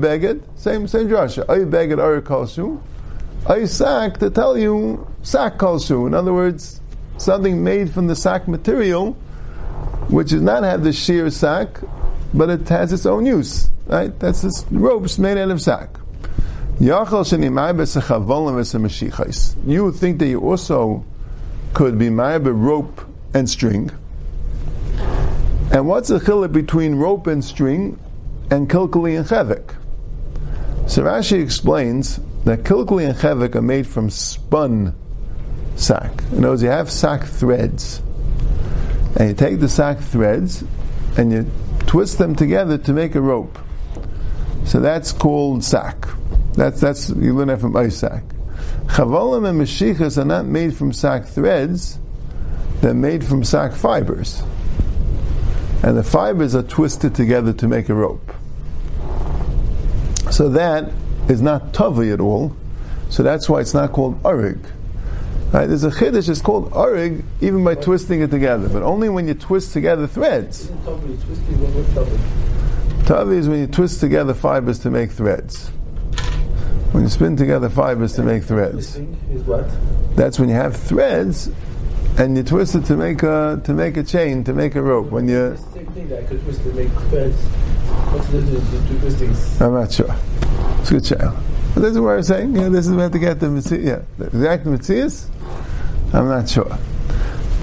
same 0.55 0.87
same 0.87 1.07
drasha. 1.07 1.49
Oy 1.49 1.65
Beged 1.65 1.99
Oy 3.49 3.65
to 4.19 4.29
tell 4.29 4.57
you 4.57 5.07
sack 5.27 5.57
kalshu. 5.57 6.07
In 6.07 6.13
other 6.13 6.33
words, 6.33 6.79
something 7.17 7.61
made 7.61 7.91
from 7.91 8.07
the 8.07 8.15
sack 8.15 8.47
material, 8.47 9.11
which 10.07 10.29
does 10.29 10.41
not 10.41 10.63
have 10.63 10.85
the 10.85 10.93
sheer 10.93 11.29
sack, 11.29 11.81
but 12.33 12.49
it 12.49 12.69
has 12.69 12.93
its 12.93 13.05
own 13.05 13.25
use. 13.25 13.69
Right? 13.87 14.17
That's 14.19 14.41
this 14.41 14.63
ropes 14.71 15.19
made 15.19 15.37
out 15.37 15.51
of 15.51 15.61
sack. 15.61 15.89
You 16.79 16.93
would 16.93 17.07
think 19.95 20.19
that 20.19 20.27
you 20.27 20.39
also 20.39 21.03
could 21.73 21.99
be 21.99 22.07
ma'ab 22.07 22.45
rope 22.45 23.01
and 23.33 23.49
string. 23.49 23.91
And 25.73 25.89
what's 25.89 26.07
the 26.07 26.19
chiluk 26.19 26.53
between 26.53 26.95
rope 26.95 27.27
and 27.27 27.43
string 27.43 27.99
and 28.49 28.69
kilkali 28.69 29.17
and 29.17 29.27
chevik? 29.27 29.75
So 30.89 31.03
Rashi 31.03 31.43
explains 31.43 32.21
that 32.45 32.63
kilkali 32.63 33.09
and 33.09 33.17
chevik 33.17 33.55
are 33.55 33.61
made 33.61 33.85
from 33.85 34.09
spun 34.09 34.95
sack. 35.77 36.11
In 36.31 36.39
other 36.39 36.49
words, 36.49 36.63
you 36.63 36.69
have 36.69 36.91
sack 36.91 37.23
threads, 37.23 38.01
and 39.15 39.29
you 39.29 39.35
take 39.35 39.59
the 39.59 39.69
sack 39.69 39.99
threads 39.99 40.63
and 41.17 41.31
you 41.31 41.49
twist 41.85 42.17
them 42.17 42.35
together 42.35 42.77
to 42.77 42.93
make 42.93 43.15
a 43.15 43.21
rope. 43.21 43.57
So 44.65 44.79
that's 44.79 45.11
called 45.11 45.63
sack. 45.63 46.07
That's 46.53 46.81
that's 46.81 47.09
you 47.09 47.33
learn 47.35 47.47
that 47.47 47.61
from 47.61 47.75
Isaac. 47.77 48.23
Chavolim 48.87 49.47
and 49.47 49.59
Meshichas 49.61 50.17
are 50.17 50.25
not 50.25 50.45
made 50.45 50.75
from 50.75 50.91
sack 50.91 51.25
threads; 51.25 51.99
they're 52.81 52.93
made 52.93 53.23
from 53.23 53.43
sack 53.43 53.73
fibers, 53.73 54.41
and 55.83 55.97
the 55.97 56.03
fibers 56.03 56.55
are 56.55 56.63
twisted 56.63 57.15
together 57.15 57.53
to 57.53 57.67
make 57.67 57.89
a 57.89 57.93
rope. 57.93 58.33
So 60.31 60.49
that 60.49 60.91
is 61.29 61.41
not 61.41 61.73
tavi 61.73 62.11
at 62.11 62.19
all. 62.19 62.55
So 63.09 63.23
that's 63.23 63.47
why 63.47 63.61
it's 63.61 63.73
not 63.73 63.93
called 63.93 64.21
arig. 64.23 64.59
Right? 65.51 65.65
There's 65.65 65.85
a 65.85 65.91
chiddush. 65.91 66.27
It's 66.27 66.41
called 66.41 66.71
arig 66.71 67.23
even 67.39 67.63
by 67.63 67.75
twisting 67.75 68.21
it 68.21 68.31
together, 68.31 68.67
but 68.67 68.83
only 68.83 69.07
when 69.07 69.27
you 69.27 69.33
twist 69.33 69.71
together 69.71 70.05
threads. 70.05 70.67
Tavi 70.83 71.17
twisting 71.17 71.61
what 71.61 71.71
what's 71.71 71.93
Tavi? 71.93 73.05
Tavi 73.07 73.37
is 73.37 73.47
when 73.47 73.59
you 73.59 73.67
twist 73.67 74.01
together 74.01 74.33
fibers 74.33 74.79
to 74.79 74.91
make 74.91 75.11
threads. 75.11 75.69
When 76.91 77.03
you 77.03 77.09
spin 77.09 77.37
together 77.37 77.69
fibers 77.69 78.13
to 78.15 78.23
make 78.23 78.43
threads. 78.43 78.93
Twisting 78.93 79.17
is 79.31 79.43
what? 79.43 79.65
That's 80.17 80.37
when 80.37 80.49
you 80.49 80.55
have 80.55 80.75
threads 80.75 81.49
and 82.17 82.35
you 82.35 82.43
twist 82.43 82.75
it 82.75 82.83
to 82.85 82.97
make 82.97 83.23
a 83.23 83.61
to 83.63 83.73
make 83.73 83.95
a 83.95 84.03
chain, 84.03 84.43
to 84.43 84.53
make 84.53 84.75
a 84.75 84.81
rope. 84.81 85.11
When 85.11 85.29
you 85.29 85.55
same 85.73 85.85
thing 85.87 86.09
that 86.09 86.23
I 86.23 86.27
could 86.27 86.43
twist 86.43 86.61
to 86.63 86.73
make 86.73 86.89
threads. 87.09 87.37
What's 88.11 88.27
the 88.27 88.41
difference 88.41 88.69
between 88.69 88.87
two 88.87 88.99
twistings? 88.99 89.61
I'm 89.61 89.73
not 89.73 89.91
sure. 89.91 90.15
It's 90.81 90.91
a 90.91 90.93
good 90.95 91.05
child. 91.05 91.37
But 91.77 91.81
this 91.83 91.91
is 91.91 91.99
what 91.99 92.15
I'm 92.15 92.23
saying. 92.23 92.55
Yeah, 92.55 92.69
this 92.69 92.87
is 92.87 92.93
where 92.95 93.07
to 93.07 93.19
get 93.19 93.39
the 93.39 93.45
Metzias. 93.45 93.85
Yeah, 93.85 94.01
the 94.17 94.25
exact 94.25 94.65
Metzias, 94.65 95.29
I'm 96.11 96.27
not 96.27 96.49
sure. 96.49 96.75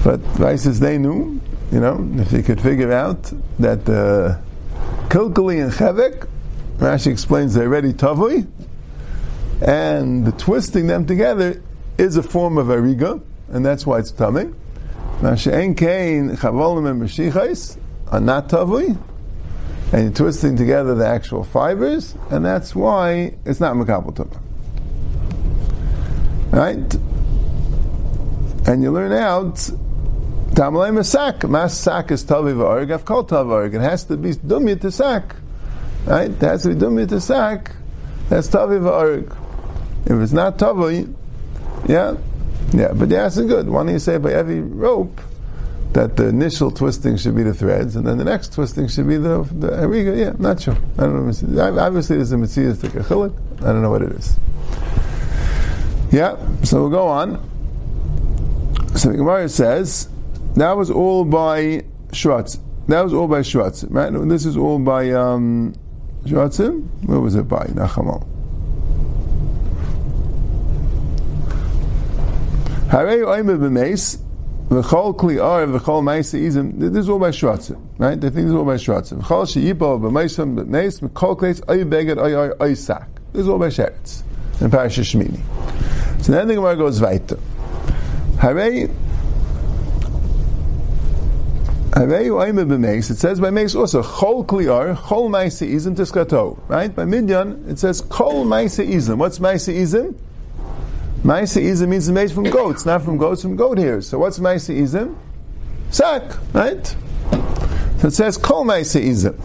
But 0.05 0.21
Vices 0.39 0.79
they 0.79 0.97
knew, 0.97 1.41
you 1.69 1.81
know, 1.81 2.09
if 2.21 2.31
you 2.31 2.41
could 2.41 2.61
figure 2.61 2.93
out 2.93 3.23
that 3.59 3.79
uh, 3.79 3.83
the 3.83 4.39
Kilkali 5.09 5.61
and 5.61 5.73
Chevek, 5.73 6.29
Rashi 6.77 7.11
explains 7.11 7.55
they're 7.55 7.65
already 7.65 7.91
Tavui, 7.91 8.47
and 9.61 10.25
the 10.25 10.31
twisting 10.31 10.87
them 10.87 11.05
together 11.05 11.61
is 11.97 12.15
a 12.15 12.23
form 12.23 12.57
of 12.57 12.67
Ariga, 12.67 13.21
and 13.49 13.65
that's 13.65 13.85
why 13.85 13.99
it's 13.99 14.13
Tameh. 14.13 14.55
Now, 15.23 15.35
She'en 15.35 15.75
Kain, 15.75 16.37
Chavolim 16.37 16.89
and 16.89 17.01
Meshichais 17.01 17.77
are 18.13 18.21
not 18.21 18.47
Tavui, 18.47 18.97
and 19.95 20.03
you're 20.03 20.11
twisting 20.11 20.57
together 20.57 20.93
the 20.93 21.07
actual 21.07 21.45
fibers, 21.45 22.15
and 22.29 22.43
that's 22.43 22.75
why 22.75 23.33
it's 23.45 23.61
not 23.61 23.77
Makabal 23.77 24.13
Tumah. 24.13 24.41
Right? 26.51 26.95
And 28.67 28.83
you 28.83 28.91
learn 28.91 29.13
out 29.13 29.55
Tamalei 30.51 30.91
Masak. 30.91 31.49
Mas 31.49 31.79
Sak 31.79 32.11
is 32.11 32.25
Tavi 32.25 32.51
V'Arg, 32.51 32.91
I've 32.91 33.05
called 33.05 33.29
Tavi. 33.29 33.73
It 33.73 33.79
has 33.79 34.03
to 34.05 34.17
be 34.17 34.33
Dumya 34.33 34.81
to 34.81 34.91
Sak. 34.91 35.37
Right? 36.05 36.29
It 36.29 36.41
has 36.41 36.63
to 36.63 36.69
be 36.69 36.75
Dumya 36.75 37.07
to 37.07 37.21
Sak. 37.21 37.71
That's 38.27 38.49
Tavi 38.49 38.75
V'Arg. 38.75 39.33
If 40.07 40.11
it's 40.11 40.33
not 40.33 40.59
Tavi, 40.59 41.07
yeah, 41.87 42.17
yeah, 42.73 42.91
but 42.91 43.07
the 43.07 43.17
answer 43.17 43.43
is 43.43 43.47
good. 43.47 43.69
Why 43.69 43.83
don't 43.83 43.93
you 43.93 43.99
say 43.99 44.17
by 44.17 44.33
every 44.33 44.59
rope 44.59 45.21
that 45.95 46.17
the 46.17 46.27
initial 46.27 46.71
twisting 46.71 47.15
should 47.15 47.37
be 47.37 47.43
the 47.43 47.53
threads, 47.53 47.95
and 47.95 48.05
then 48.05 48.17
the 48.17 48.25
next 48.25 48.51
twisting 48.51 48.89
should 48.89 49.07
be 49.07 49.15
the 49.15 49.43
the 49.53 49.69
ariga? 49.69 50.17
Yeah, 50.17 50.33
not 50.37 50.59
sure. 50.61 50.75
I 50.97 51.03
don't 51.03 51.13
know. 51.13 51.79
Obviously, 51.79 52.17
there's 52.17 52.33
a 52.33 52.37
mitzvah 52.37 52.75
to 52.75 52.87
kachilik. 52.89 53.33
I 53.61 53.71
don't 53.71 53.81
know 53.81 53.89
what 53.89 54.01
it 54.01 54.11
is. 54.11 54.37
Yeah, 56.11 56.35
so 56.63 56.81
we'll 56.81 56.89
go 56.89 57.07
on. 57.07 57.39
So 58.97 59.09
the 59.09 59.17
Gemara 59.17 59.47
says 59.47 60.09
that 60.57 60.75
was 60.75 60.91
all 60.91 61.23
by 61.23 61.85
Shratz. 62.11 62.59
That 62.89 63.01
was 63.01 63.13
all 63.13 63.29
by 63.29 63.39
Shratz, 63.39 63.85
right? 63.89 64.11
This 64.27 64.45
is 64.45 64.57
all 64.57 64.79
by 64.79 65.11
um, 65.11 65.75
Shratzim. 66.25 66.89
Where 67.05 67.21
was 67.21 67.35
it 67.35 67.47
by? 67.47 67.67
Nachamal. 67.67 68.27
Harei 72.89 73.23
oimer 73.23 73.57
b'meis, 73.57 74.19
v'chol 74.69 75.15
kli 75.15 75.41
ar, 75.43 75.67
v'chol 75.67 76.01
ma'isa 76.03 76.39
izim, 76.39 76.79
this 76.79 76.95
is 76.95 77.09
all 77.09 77.19
by 77.19 77.29
Shratzim, 77.29 77.79
right? 77.97 78.19
They 78.19 78.29
think 78.29 78.45
this 78.47 78.51
is 78.51 78.53
all 78.53 78.65
by 78.65 78.75
Shratzim. 78.75 79.21
V'chol 79.21 79.47
she'yipo 79.51 79.99
b'meisam 79.99 80.55
b'meis, 80.55 80.99
v'chol 81.01 81.37
kleis 81.37 81.61
oy 81.69 81.83
beged 81.83 82.17
oy 82.17 82.33
oy 82.35 82.51
oy 82.61 82.73
sak. 82.73 83.07
This 83.33 83.43
is 83.43 83.47
all 83.49 83.59
by 83.59 83.67
Sheretz, 83.67 84.23
in 84.61 84.71
Parashat 84.71 85.03
Shmini. 85.03 85.39
So 86.23 86.31
then 86.31 86.47
the 86.47 86.55
Gemara 86.55 86.75
goes 86.77 87.01
weiter. 87.01 87.37
Harei 88.37 88.89
Harei 91.91 92.27
u'ayme 92.27 92.65
b'meis, 92.67 93.09
it 93.11 93.17
says 93.17 93.39
by 93.39 93.49
Mace 93.49 93.75
also, 93.75 94.01
Chol 94.01 94.45
Kliar, 94.45 94.95
Chol 94.95 95.29
Maise 95.29 95.61
Izim 95.61 95.95
Tiskato. 95.95 96.57
Right? 96.67 96.93
By 96.93 97.03
Midyan, 97.05 97.69
it 97.69 97.79
says 97.79 98.01
Kol 98.01 98.43
Maise 98.43 98.79
Izim. 98.79 99.17
What's 99.17 99.39
Maise 99.39 99.67
Maise 101.25 101.55
Izim 101.55 101.87
means 101.87 102.11
made 102.11 102.31
from 102.31 102.43
goats, 102.43 102.85
not 102.85 103.01
from 103.01 103.17
goats, 103.17 103.41
from 103.41 103.55
goat 103.55 103.79
hairs. 103.79 104.07
So 104.07 104.19
what's 104.19 104.37
Maise 104.37 104.67
Izim? 104.69 105.17
Sack, 105.89 106.21
right? 106.53 106.85
So 107.97 108.09
it 108.09 108.11
says 108.11 108.37
Kol 108.37 108.63
Maise 108.63 108.93
Izim. 108.93 109.35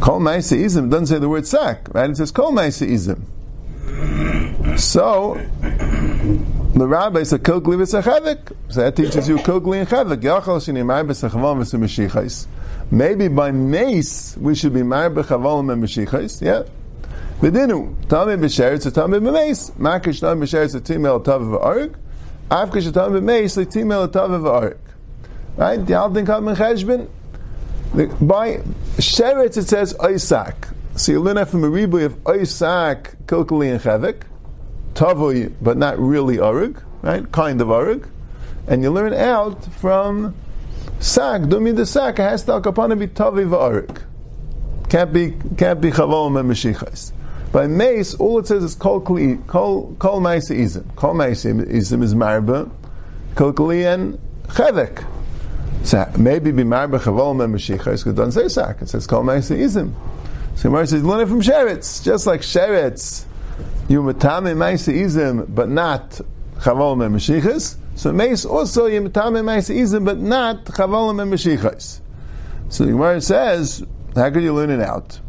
Kol 0.00 0.20
Maise 0.20 0.52
Izim 0.52 0.88
doesn't 0.88 1.08
say 1.08 1.18
the 1.18 1.28
word 1.28 1.48
sack, 1.48 1.92
right? 1.92 2.08
It 2.08 2.16
says 2.16 2.30
Kol 2.30 2.52
Maise 2.52 2.80
Izim. 2.80 3.22
So, 4.78 5.34
the 6.74 6.86
rabbi 6.86 7.24
said 7.24 7.42
kilgli 7.42 7.76
v'sachavik. 7.76 8.52
So 8.68 8.82
that 8.82 8.94
teaches 8.94 9.28
you 9.28 9.38
kilgli 9.38 9.80
and 9.80 9.88
chavik. 9.88 10.22
Yachal 10.22 10.60
b'sachavam 10.60 11.58
v'samishichais. 11.60 12.46
Maybe 12.88 13.26
by 13.26 13.50
mace 13.50 14.36
we 14.36 14.54
should 14.54 14.74
be 14.74 14.84
mar 14.84 15.10
b'chavalim 15.10 15.72
and 15.72 15.82
b'shichais. 15.82 16.40
Yeah. 16.40 16.62
V'dinu 17.42 17.92
tamim 18.06 18.40
b'sheretz 18.40 18.86
tamim 18.92 19.22
b'mace. 19.26 19.72
Makish 19.72 20.20
tamim 20.20 20.42
b'sheretz 20.44 20.80
timel 20.82 21.18
tav 21.24 21.40
v'arg. 21.40 21.96
Afkish 22.48 22.88
tamim 22.92 23.22
b'mace 23.24 23.68
timel 23.68 24.06
tav. 24.08 24.30
Right? 25.56 25.84
The 25.84 25.92
Aldin 25.92 26.24
Kadman 26.24 26.56
Cheshbin. 26.56 27.08
By 28.24 28.58
sheretz 28.96 29.56
it 29.56 29.64
says 29.64 29.94
Isaac. 29.98 30.68
So 30.94 31.12
you 31.12 31.20
learn 31.20 31.44
from 31.46 31.64
a 31.64 31.66
ribuy 31.66 32.04
of 32.04 32.16
Isaac, 32.28 33.16
kilkali 33.26 33.72
and 33.72 33.80
chavik 33.80 34.22
tavui, 34.94 35.52
but 35.60 35.76
not 35.76 35.98
really 35.98 36.36
arug, 36.36 36.80
right? 37.02 37.30
Kind 37.32 37.60
of 37.60 37.68
arug, 37.68 38.06
and 38.68 38.82
you 38.82 38.90
learn 38.90 39.14
out 39.14 39.64
from 39.74 40.34
sak. 41.00 41.42
Dumi 41.42 41.74
the 41.74 41.86
sak 41.86 42.18
has 42.18 42.44
to 42.44 42.60
be 42.60 43.06
tavi 43.08 43.44
v'arug. 43.44 44.00
Can't 44.88 45.12
be 45.12 45.34
can't 45.56 45.80
be 45.80 45.90
chavom 45.90 46.38
and 46.38 46.48
meshichas. 46.48 47.12
By 47.52 47.66
mace, 47.66 48.14
all 48.14 48.38
it 48.38 48.46
says 48.46 48.64
is 48.64 48.74
kol 48.74 49.02
kli 49.02 49.46
kol 49.46 49.94
kol 49.98 50.20
ma'isa 50.20 50.56
izim. 50.56 50.94
Kol 50.96 51.14
ma'isa 51.14 51.54
izim 51.66 52.02
is 52.02 52.14
marba, 52.14 52.70
kol 53.34 53.52
kli 53.52 53.92
and 53.92 54.18
chevek. 54.46 55.06
So 55.84 56.10
maybe 56.16 56.50
be 56.50 56.62
marba 56.62 56.98
chavom 56.98 57.44
and 57.44 57.54
meshichas 57.54 58.06
it 58.06 58.14
doesn't 58.14 58.32
say 58.32 58.62
sak. 58.62 58.80
It 58.80 58.88
says 58.88 59.06
kol 59.06 59.22
ma'isa 59.22 59.56
izim. 59.56 59.92
So 60.56 60.70
Gemara 60.70 60.86
says 60.86 61.04
learn 61.04 61.20
it 61.20 61.28
from 61.28 61.42
sheretz, 61.42 62.02
just 62.02 62.26
like 62.26 62.40
sheretz 62.40 63.26
you 63.88 64.02
matame 64.02 64.54
izim, 64.54 65.54
but 65.54 65.68
not 65.68 66.20
chavolim 66.60 67.04
and 67.04 67.16
meshichas. 67.16 67.76
So 67.96 68.12
meis 68.12 68.46
also 68.46 68.86
you 68.86 69.02
matame 69.02 69.42
izim, 69.42 70.04
but 70.04 70.18
not 70.18 70.64
chavolim 70.64 71.20
and 71.20 71.32
meshichas. 71.32 72.00
So 72.70 72.84
the 72.84 72.92
Gemara 72.92 73.20
says, 73.20 73.84
how 74.14 74.30
could 74.30 74.42
you 74.42 74.54
learn 74.54 74.70
it 74.70 74.80
out? 74.80 75.20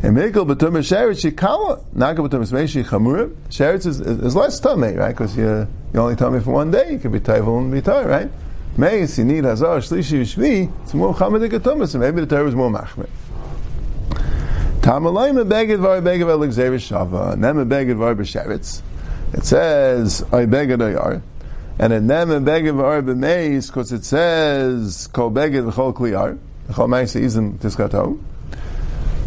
And 0.00 0.16
Mikkel 0.16 0.46
b'tum 0.46 0.78
sheretz 0.78 1.28
shikala, 1.28 1.82
naga 1.92 2.22
b'tum 2.22 2.40
meishi 2.52 2.84
chamura. 2.84 3.34
Sheretz 3.48 3.84
is, 3.84 4.00
is 4.00 4.36
less 4.36 4.60
tummy, 4.60 4.94
right? 4.94 5.08
Because 5.08 5.36
you 5.36 5.66
you 5.92 6.00
only 6.00 6.14
tummy 6.14 6.40
for 6.40 6.52
one 6.52 6.70
day. 6.70 6.92
You 6.92 6.98
could 6.98 7.10
be 7.10 7.20
tayvul 7.20 7.58
and 7.58 7.72
be 7.72 7.80
tar, 7.80 8.06
right? 8.06 8.30
Meis 8.76 9.18
you 9.18 9.24
need 9.24 9.42
hazar 9.42 9.78
shlishi 9.78 10.20
shvi. 10.22 10.72
It's 10.84 10.94
more 10.94 11.12
chamadik 11.14 11.50
atumas, 11.50 11.88
so 11.88 11.98
maybe 11.98 12.20
the 12.20 12.26
Torah 12.28 12.46
is 12.46 12.54
more 12.54 12.70
machmir. 12.70 13.08
Tamalay 14.82 15.32
mebeged 15.32 15.80
var 15.80 16.00
beged 16.00 16.28
alexavish 16.28 16.88
shava, 16.88 17.36
nem 17.36 17.56
mebeged 17.56 17.96
var 17.96 18.14
b'sheretz. 18.14 18.82
It 19.32 19.44
says 19.44 20.22
I 20.32 20.46
beged 20.46 20.78
ayar, 20.78 21.22
and 21.80 21.92
then 21.92 22.06
nem 22.06 22.28
mebeged 22.28 22.76
var 22.76 23.02
b'meis 23.02 23.66
because 23.66 23.90
it 23.90 24.04
says 24.04 25.08
kol 25.08 25.32
beged 25.32 25.72
v'chol 25.72 25.92
kliyar, 25.92 26.38
v'chol 26.68 26.88
ma'isa 26.88 27.20
izim 27.20 27.58
tiskato. 27.58 28.20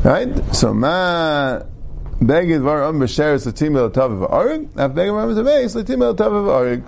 Right? 0.04 0.56
So 0.56 0.74
ma 0.74 1.60
beged 2.20 2.62
var 2.62 2.84
um 2.90 3.00
b'sheretz 3.00 3.46
l'tim 3.46 3.76
el 3.76 3.90
tav 3.90 4.12
v'arig, 4.12 4.68
af 4.78 4.96
beged 4.96 5.14
var 5.14 5.28
b'meis 5.28 5.76
l'tim 5.76 6.02
el 6.02 6.16
tav 6.16 6.32
v'arig. 6.32 6.84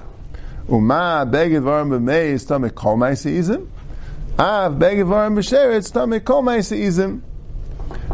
Uma 0.70 1.26
beged 1.26 1.62
var 1.62 1.84
b'meis 1.84 2.46
tamik 2.46 2.76
kol 2.76 2.98
ma'isa 2.98 3.30
izim, 3.30 3.68
av 4.40 4.80
beged 4.80 5.06
var 5.06 5.30
b'sheretz 5.30 5.92
tamik 5.92 6.26
kol 6.26 6.42
ma'isa 6.42 6.78
izim. 6.78 7.22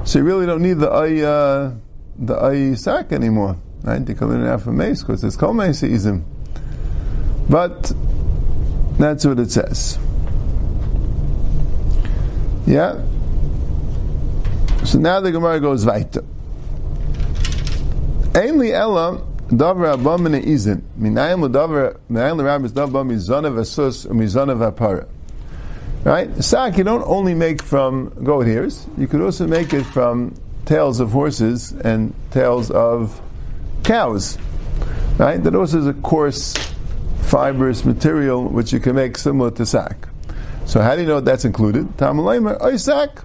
So 0.04 0.20
you 0.20 0.26
really 0.26 0.46
don't 0.46 0.62
need 0.62 0.80
the 0.80 0.90
eye, 0.90 1.22
uh, 1.22 1.72
the 2.18 2.36
eye 2.36 2.74
sack 2.76 3.12
anymore, 3.12 3.58
right? 3.84 4.08
You 4.08 4.16
come 4.16 4.32
in 4.32 4.42
and 4.42 4.50
out 4.50 4.62
from 4.62 4.78
mace 4.78 5.02
because 5.02 5.24
it's 5.24 5.36
called 5.36 5.56
maceism. 5.56 6.24
But 7.50 7.92
that's 8.98 9.26
what 9.26 9.40
it 9.40 9.52
says. 9.52 9.98
Yeah. 12.66 13.02
So 14.86 14.98
now 14.98 15.20
the 15.20 15.32
Gemara 15.32 15.60
goes 15.60 15.86
weiter. 15.86 16.24
Ainly 18.34 18.72
Ella 18.72 19.22
davar 19.50 19.98
abam 19.98 20.22
min 20.22 20.42
izin. 20.42 20.82
Minayim 21.00 21.42
l'davar 21.42 21.98
minayim 22.10 22.38
l'rabbis 22.38 22.72
davar 22.72 23.06
mizonav 23.06 23.58
asus 23.60 24.08
umizonav 24.08 24.72
apara. 24.72 25.08
Right? 26.04 26.44
Sack 26.44 26.78
you 26.78 26.84
don't 26.84 27.04
only 27.06 27.34
make 27.34 27.62
from 27.62 28.10
goat 28.24 28.48
hairs, 28.48 28.88
you 28.98 29.08
could 29.08 29.22
also 29.22 29.48
make 29.48 29.74
it 29.74 29.84
from 29.84 30.34
tails 30.66 31.00
of 31.00 31.12
horses 31.12 31.72
and 31.72 32.14
tails 32.32 32.72
of 32.72 33.20
cows. 33.84 34.38
Right? 35.18 35.44
That 35.44 35.56
also 35.56 35.80
is 35.80 35.88
a 35.88 35.94
coarse, 35.94 36.54
fibrous 37.24 37.84
material 37.84 38.48
which 38.48 38.72
you 38.72 38.80
can 38.80 38.96
make 38.96 39.18
similar 39.18 39.52
to 39.52 39.66
sack. 39.66 40.08
So 40.66 40.82
how 40.82 40.96
do 40.96 41.02
you 41.02 41.08
know 41.08 41.20
that's 41.20 41.46
included? 41.46 41.86
Tamalaymer, 41.98 42.80
sack. 42.80 43.24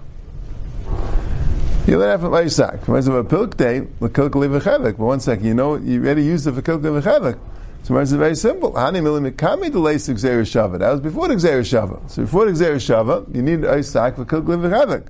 You 1.87 1.97
let 1.99 2.19
have 2.19 2.33
Isaac. 2.33 2.87
Reminds 2.87 3.07
of 3.07 3.15
a 3.15 3.23
pilk 3.23 3.57
day, 3.57 3.81
But 3.99 4.97
one 4.97 5.19
second, 5.19 5.45
you 5.45 5.53
know, 5.53 5.75
you 5.75 6.03
already 6.03 6.23
used 6.23 6.47
it 6.47 6.53
for 6.53 6.61
kilk 6.61 6.81
levachevik. 6.81 7.37
So 7.85 7.95
it's 7.99 8.11
very 8.13 8.35
simple. 8.35 8.71
Hani 8.71 8.99
milimikami 8.99 9.71
delays 9.71 10.09
Xer 10.09 10.41
Shava. 10.41 10.79
That 10.79 10.89
was 10.89 11.01
before 11.01 11.27
the 11.27 11.35
Xer. 11.35 12.09
So 12.09 12.23
before 12.23 12.45
the 12.45 12.53
Xer 12.53 13.35
you 13.35 13.43
need 13.43 13.63
Isaac 13.63 14.15
for 14.15 14.25
Kilk 14.25 14.45
Livichavik. 14.45 15.05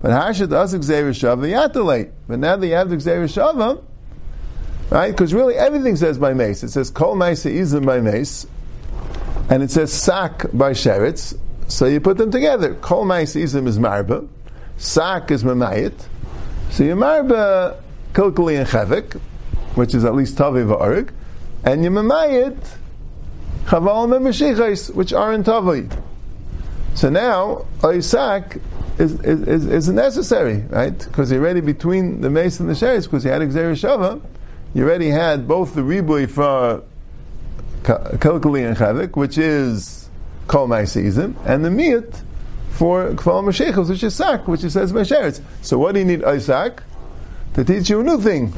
But 0.00 0.12
Hasha 0.12 0.46
does 0.46 0.74
Xer 0.74 1.10
Shava, 1.10 1.46
you 1.46 1.56
have 1.56 1.72
to 1.72 1.82
late. 1.82 2.12
But 2.26 2.38
now 2.38 2.56
that 2.56 2.66
you 2.66 2.72
have 2.72 2.88
the 2.88 2.96
Xer 2.96 3.24
Shava, 3.24 3.84
right? 4.88 5.10
Because 5.10 5.34
really 5.34 5.54
everything 5.54 5.96
says 5.96 6.16
by 6.16 6.32
mace. 6.32 6.62
It 6.62 6.70
says 6.70 6.88
Kol 6.90 7.14
Maisa 7.14 7.54
Izim 7.54 7.84
by 7.84 8.00
mace, 8.00 8.46
and 9.50 9.62
it 9.62 9.70
says 9.70 9.92
Sak 9.92 10.46
by 10.54 10.70
Sheretz. 10.70 11.38
So 11.68 11.84
you 11.84 12.00
put 12.00 12.16
them 12.16 12.30
together. 12.30 12.74
Kol 12.76 13.04
Maisa 13.04 13.42
Izim 13.42 13.66
is 13.66 13.78
Marba, 13.78 14.26
Sak 14.78 15.30
is 15.30 15.44
Mamayit. 15.44 16.06
So 16.70 16.84
you 16.84 16.96
Marba 16.96 17.80
Kilkali 18.12 18.58
and 18.58 18.68
Chavik, 18.68 19.20
which 19.76 19.94
is 19.94 20.04
at 20.04 20.14
least 20.14 20.36
Tavi 20.36 20.60
Va'arig 20.60 21.10
and 21.64 21.84
Yemamayit 21.84 22.76
Chavalim 23.66 24.16
and 24.16 24.26
Meshichais, 24.26 24.94
which 24.94 25.12
are 25.12 25.32
in 25.32 25.42
Tavli. 25.42 25.90
So 26.94 27.08
now 27.08 27.64
Isaac 27.82 28.60
is, 28.98 29.18
is, 29.20 29.66
is, 29.66 29.88
necessary, 29.88 30.58
right? 30.68 30.96
Because 30.96 31.32
you're 31.32 31.40
already 31.40 31.60
between 31.60 32.20
the 32.20 32.30
mace 32.30 32.60
and 32.60 32.68
the 32.68 32.74
sheretz, 32.74 33.04
because 33.04 33.24
you 33.24 33.30
had 33.30 33.42
Xer 33.42 33.72
Shava, 33.72 34.22
you 34.74 34.84
already 34.84 35.08
had 35.08 35.48
both 35.48 35.74
the 35.74 35.80
ribui 35.80 36.30
for 36.30 36.84
Kalkali 37.82 38.66
and 38.66 38.76
Chavik, 38.76 39.16
which 39.16 39.38
is 39.38 40.08
Kol 40.46 40.86
season, 40.86 41.36
and 41.44 41.64
the 41.64 41.70
Miyat 41.70 42.22
for 42.74 43.10
Kval 43.12 43.42
Meshichos, 43.42 43.88
which 43.88 44.02
is 44.02 44.14
Sak, 44.14 44.46
which 44.46 44.62
it 44.64 44.70
says 44.70 44.92
Mesheretz. 44.92 45.40
So 45.62 45.78
what 45.78 45.92
do 45.92 46.00
you 46.00 46.04
need 46.04 46.24
Isaac? 46.24 46.82
To 47.54 47.64
teach 47.64 47.88
you 47.88 48.00
a 48.00 48.02
new 48.04 48.20
thing. 48.20 48.52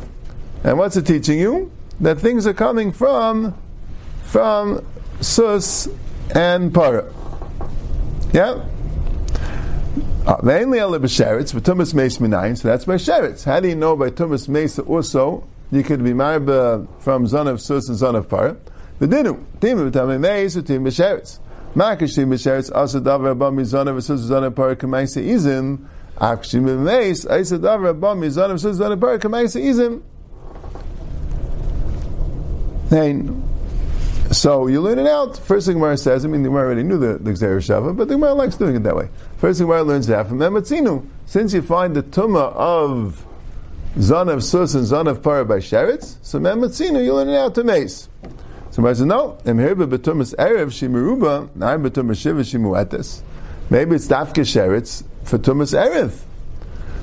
And 0.65 0.79
what's 0.79 0.97
it 0.97 1.07
teaching 1.07 1.39
you? 1.39 1.71
that 2.01 2.19
things 2.19 2.47
are 2.47 2.55
coming 2.55 2.93
from 2.93 3.55
from 4.25 4.85
sus 5.21 5.89
and 6.35 6.75
para. 6.75 7.13
Yeah. 8.33 8.65
Uh, 10.27 10.37
mainly 10.43 10.79
ala 10.79 10.99
b'sheretz, 10.99 11.55
but 11.55 11.63
tumas 11.63 11.95
meis 11.95 12.19
minayin, 12.19 12.59
so 12.59 12.69
that's 12.69 12.85
by 12.85 12.97
sheretz. 12.97 13.45
How 13.45 13.61
do 13.61 13.69
you 13.69 13.77
know 13.77 13.97
by 13.97 14.11
tumas 14.11 14.49
meis 14.49 14.79
also 14.79 15.47
you 15.71 15.83
could 15.83 16.03
be 16.03 16.13
married 16.13 16.47
from 16.99 17.27
zon 17.27 17.47
of 17.47 17.61
sus 17.61 17.89
and 17.89 17.97
zon 17.97 18.17
of 18.17 18.29
para? 18.29 18.57
V'dinu, 19.01 19.43
tim 19.61 19.79
v'tamei 19.79 20.21
meis 20.21 20.57
v'tim 20.57 20.83
b'sheretz. 20.83 21.39
Makashim 21.77 22.29
b'sheretz 22.31 22.75
asa 22.75 23.01
davar 23.01 23.37
abam 23.37 23.55
mizon 23.55 23.87
of 23.95 24.03
sus 24.03 24.21
zon 24.21 24.45
of 24.45 24.55
para 24.57 24.75
k'maisa 24.75 25.23
izim, 25.23 25.87
akashim 26.17 26.65
b'meis 26.65 27.31
asa 27.31 27.59
davar 27.59 27.93
abam 27.93 28.19
mizon 28.21 28.51
of 28.51 28.61
sus 28.61 28.79
zon 28.79 28.93
of 28.93 29.01
para 29.01 29.19
k'maisa 29.19 29.61
izim. 29.61 30.03
So 34.33 34.67
you 34.69 34.81
learn 34.81 34.99
it 34.99 35.07
out. 35.07 35.37
First 35.37 35.67
thing 35.67 35.75
Gemara 35.77 35.97
says, 35.99 36.25
I 36.25 36.29
mean, 36.29 36.43
the 36.43 36.49
Gemara 36.49 36.67
already 36.67 36.83
knew 36.83 36.99
the, 36.99 37.19
the 37.19 37.33
Xer 37.33 37.59
Shava, 37.59 37.97
but 37.97 38.09
the 38.09 38.15
Gemara 38.15 38.33
likes 38.35 38.57
doing 38.57 38.77
it 38.77 38.83
that 38.85 38.97
way. 38.97 39.09
First 39.37 39.59
thing 39.59 39.67
Gemara 39.67 39.83
learns 39.83 40.07
that 40.07 40.29
from 40.29 40.39
Ematzinu. 40.39 41.07
Since 41.27 41.53
you 41.53 41.63
find 41.63 41.95
the 41.95 42.03
Tumah 42.03 42.53
of 42.55 43.27
Zon 44.01 44.29
of 44.29 44.43
Sus 44.43 44.75
and 44.75 44.87
Zon 44.87 45.09
of 45.09 45.21
Parah 45.21 45.47
by 45.47 45.59
Sheretz, 45.59 46.17
so 46.23 46.39
Ematzinu, 46.39 47.05
you 47.05 47.15
learn 47.15 47.29
it 47.29 47.37
out 47.37 47.55
to 47.57 47.65
Mace. 47.65 48.09
So 48.77 48.83
Gemara 48.83 48.95
says, 48.95 49.07
no, 49.07 49.39
Em 49.47 49.57
Herba 49.57 49.87
Betumas 49.87 50.37
Erev 50.37 50.67
Shimuruba, 50.67 51.49
Naim 51.57 51.83
Betumas 51.83 52.21
Shiva 52.21 52.43
Shimuetes. 52.43 53.23
Maybe 53.71 53.97
it's 53.97 54.07
Dafke 54.07 54.45
Sheretz 54.45 55.03
for 55.25 55.39
Tumas 55.39 55.75
Erev. 55.75 56.21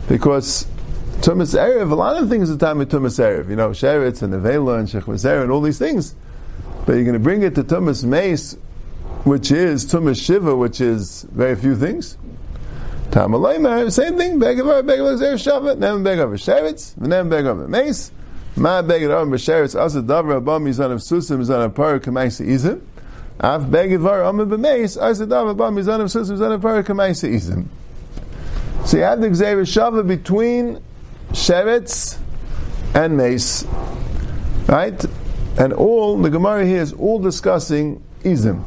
Because 0.07 0.67
Tumas 1.21 1.59
Erev, 1.59 1.91
a 1.91 1.95
lot 1.95 2.21
of 2.21 2.29
things 2.29 2.51
are 2.51 2.57
time 2.57 2.77
with 2.77 2.91
Tumas 2.91 3.19
Erev. 3.19 3.49
You 3.49 3.55
know, 3.55 3.69
Sheretz 3.69 4.21
and 4.21 4.33
Nevela 4.33 4.77
and 4.77 4.87
Shechvazer 4.87 5.41
and 5.41 5.51
all 5.51 5.61
these 5.61 5.79
things 5.79 6.13
but 6.85 6.93
you're 6.93 7.03
going 7.03 7.13
to 7.13 7.19
bring 7.19 7.43
it 7.43 7.55
to 7.55 7.63
Tumas 7.63 8.03
Mace, 8.03 8.57
which 9.23 9.51
is 9.51 9.85
Tumas 9.85 10.23
Shiva, 10.23 10.55
which 10.55 10.81
is 10.81 11.23
very 11.31 11.55
few 11.55 11.75
things. 11.75 12.17
Tamalayma, 13.11 13.91
same 13.91 14.17
thing, 14.17 14.39
Begavar, 14.39 14.83
Begavar, 14.83 15.17
Zer 15.17 15.35
Shavat, 15.35 15.77
Nem 15.77 16.03
Begavar 16.03 16.33
Sheretz, 16.33 16.97
Nem 16.97 17.29
Begavar 17.29 17.69
Mace, 17.69 18.11
Ma 18.55 18.81
Begavar 18.81 19.25
Sheretz, 19.33 19.79
Asa 19.79 20.01
Davar, 20.01 20.41
Abam, 20.41 20.63
Mizan 20.63 20.91
of 20.91 20.99
Susim, 20.99 21.39
Mizan 21.39 21.65
of 21.65 21.73
Parah, 21.73 21.99
Kamaisa 21.99 22.45
Izim, 22.45 22.81
Av 23.41 23.63
Begavar, 23.63 24.27
Amma 24.27 24.45
B'Mace, 24.45 25.01
Asa 25.01 25.25
Davar, 25.25 25.55
Abam, 25.55 25.75
Mizan 25.75 26.01
of 26.01 26.07
Susim, 26.07 26.37
Mizan 26.37 26.53
of 26.53 26.61
Parah, 26.61 26.83
Kamaisa 26.83 27.29
Izim. 27.31 27.65
So 28.85 28.97
you 28.97 29.03
have 29.03 29.21
the 29.21 29.33
Xavier 29.33 29.63
Shava 29.63 30.07
between 30.07 30.81
Sheretz 31.31 32.17
and 32.93 33.17
Mace, 33.17 33.65
right? 34.67 35.03
And 35.57 35.73
all, 35.73 36.17
the 36.17 36.29
Gemara 36.29 36.65
here 36.65 36.81
is 36.81 36.93
all 36.93 37.19
discussing 37.19 38.03
izim. 38.23 38.63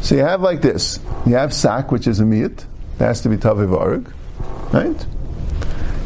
So 0.00 0.14
you 0.14 0.22
have 0.22 0.40
like 0.40 0.62
this. 0.62 0.98
You 1.26 1.34
have 1.34 1.52
sak, 1.52 1.92
which 1.92 2.06
is 2.06 2.20
a 2.20 2.24
miyat. 2.24 2.64
That 2.98 3.06
has 3.06 3.20
to 3.22 3.28
be 3.28 3.36
taviv. 3.36 4.06
Right? 4.72 5.06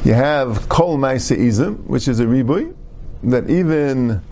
You 0.07 0.15
have 0.15 0.69
kol 0.69 0.99
maise 0.99 1.33
izim, 1.33 1.83
which 1.87 2.07
is 2.07 2.21
a 2.21 2.27
ribui. 2.27 2.73
That 3.25 3.51
even 3.51 4.23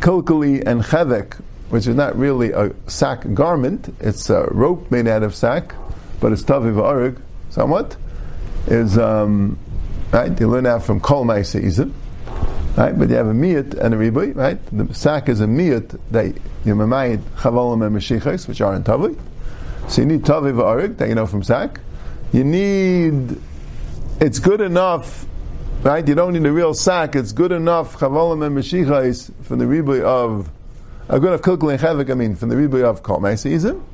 kilkuli 0.00 0.66
and 0.66 0.82
chavek, 0.82 1.34
which 1.70 1.86
is 1.86 1.94
not 1.94 2.18
really 2.18 2.50
a 2.50 2.74
sack 2.88 3.32
garment, 3.32 3.94
it's 4.00 4.28
a 4.28 4.48
rope 4.50 4.90
made 4.90 5.06
out 5.06 5.22
of 5.22 5.36
sack, 5.36 5.72
but 6.20 6.32
it's 6.32 6.42
taviv 6.42 6.74
arug, 6.74 7.22
somewhat, 7.50 7.96
is, 8.66 8.98
um, 8.98 9.56
right? 10.10 10.36
You 10.40 10.48
learn 10.48 10.64
that 10.64 10.82
from 10.82 10.98
kol 10.98 11.24
maise 11.24 11.54
izim 11.54 11.92
right? 12.76 12.98
But 12.98 13.08
you 13.08 13.14
have 13.14 13.28
a 13.28 13.32
miyat 13.32 13.74
and 13.74 13.94
a 13.94 13.96
ribui, 13.96 14.34
right? 14.34 14.58
The 14.72 14.92
sack 14.92 15.28
is 15.28 15.40
a 15.40 15.46
miyat 15.46 15.96
that 16.10 16.26
you 16.64 16.74
mamayit 16.74 17.20
chavolim 17.36 17.86
and 17.86 17.94
meshiches, 17.96 18.48
which 18.48 18.60
are 18.60 18.74
in 18.74 18.82
tavi. 18.82 19.16
So 19.86 20.02
you 20.02 20.08
need 20.08 20.24
tavi 20.24 20.50
v'arig 20.50 20.96
that 20.96 21.08
you 21.08 21.14
know 21.14 21.26
from 21.28 21.44
sack. 21.44 21.78
You 22.32 22.42
need, 22.42 23.40
it's 24.20 24.38
good 24.38 24.60
enough, 24.60 25.26
right? 25.82 26.06
You 26.06 26.14
don't 26.14 26.32
need 26.32 26.44
a 26.44 26.52
real 26.52 26.74
sack. 26.74 27.14
It's 27.14 27.32
good 27.32 27.52
enough 27.52 27.96
chavolim 27.98 28.44
and 28.46 28.56
meshiches 28.56 29.32
from 29.44 29.58
the 29.58 29.64
ribui 29.64 30.02
of, 30.02 30.50
a 31.08 31.20
good 31.20 31.28
enough 31.28 31.42
kilkul 31.42 31.70
and 31.70 31.80
chavik, 31.80 32.10
I 32.10 32.14
mean, 32.14 32.34
from 32.34 32.48
the 32.48 32.56
ribui 32.56 32.82
of 32.82 33.02
kol 33.02 33.24
season, 33.36 33.84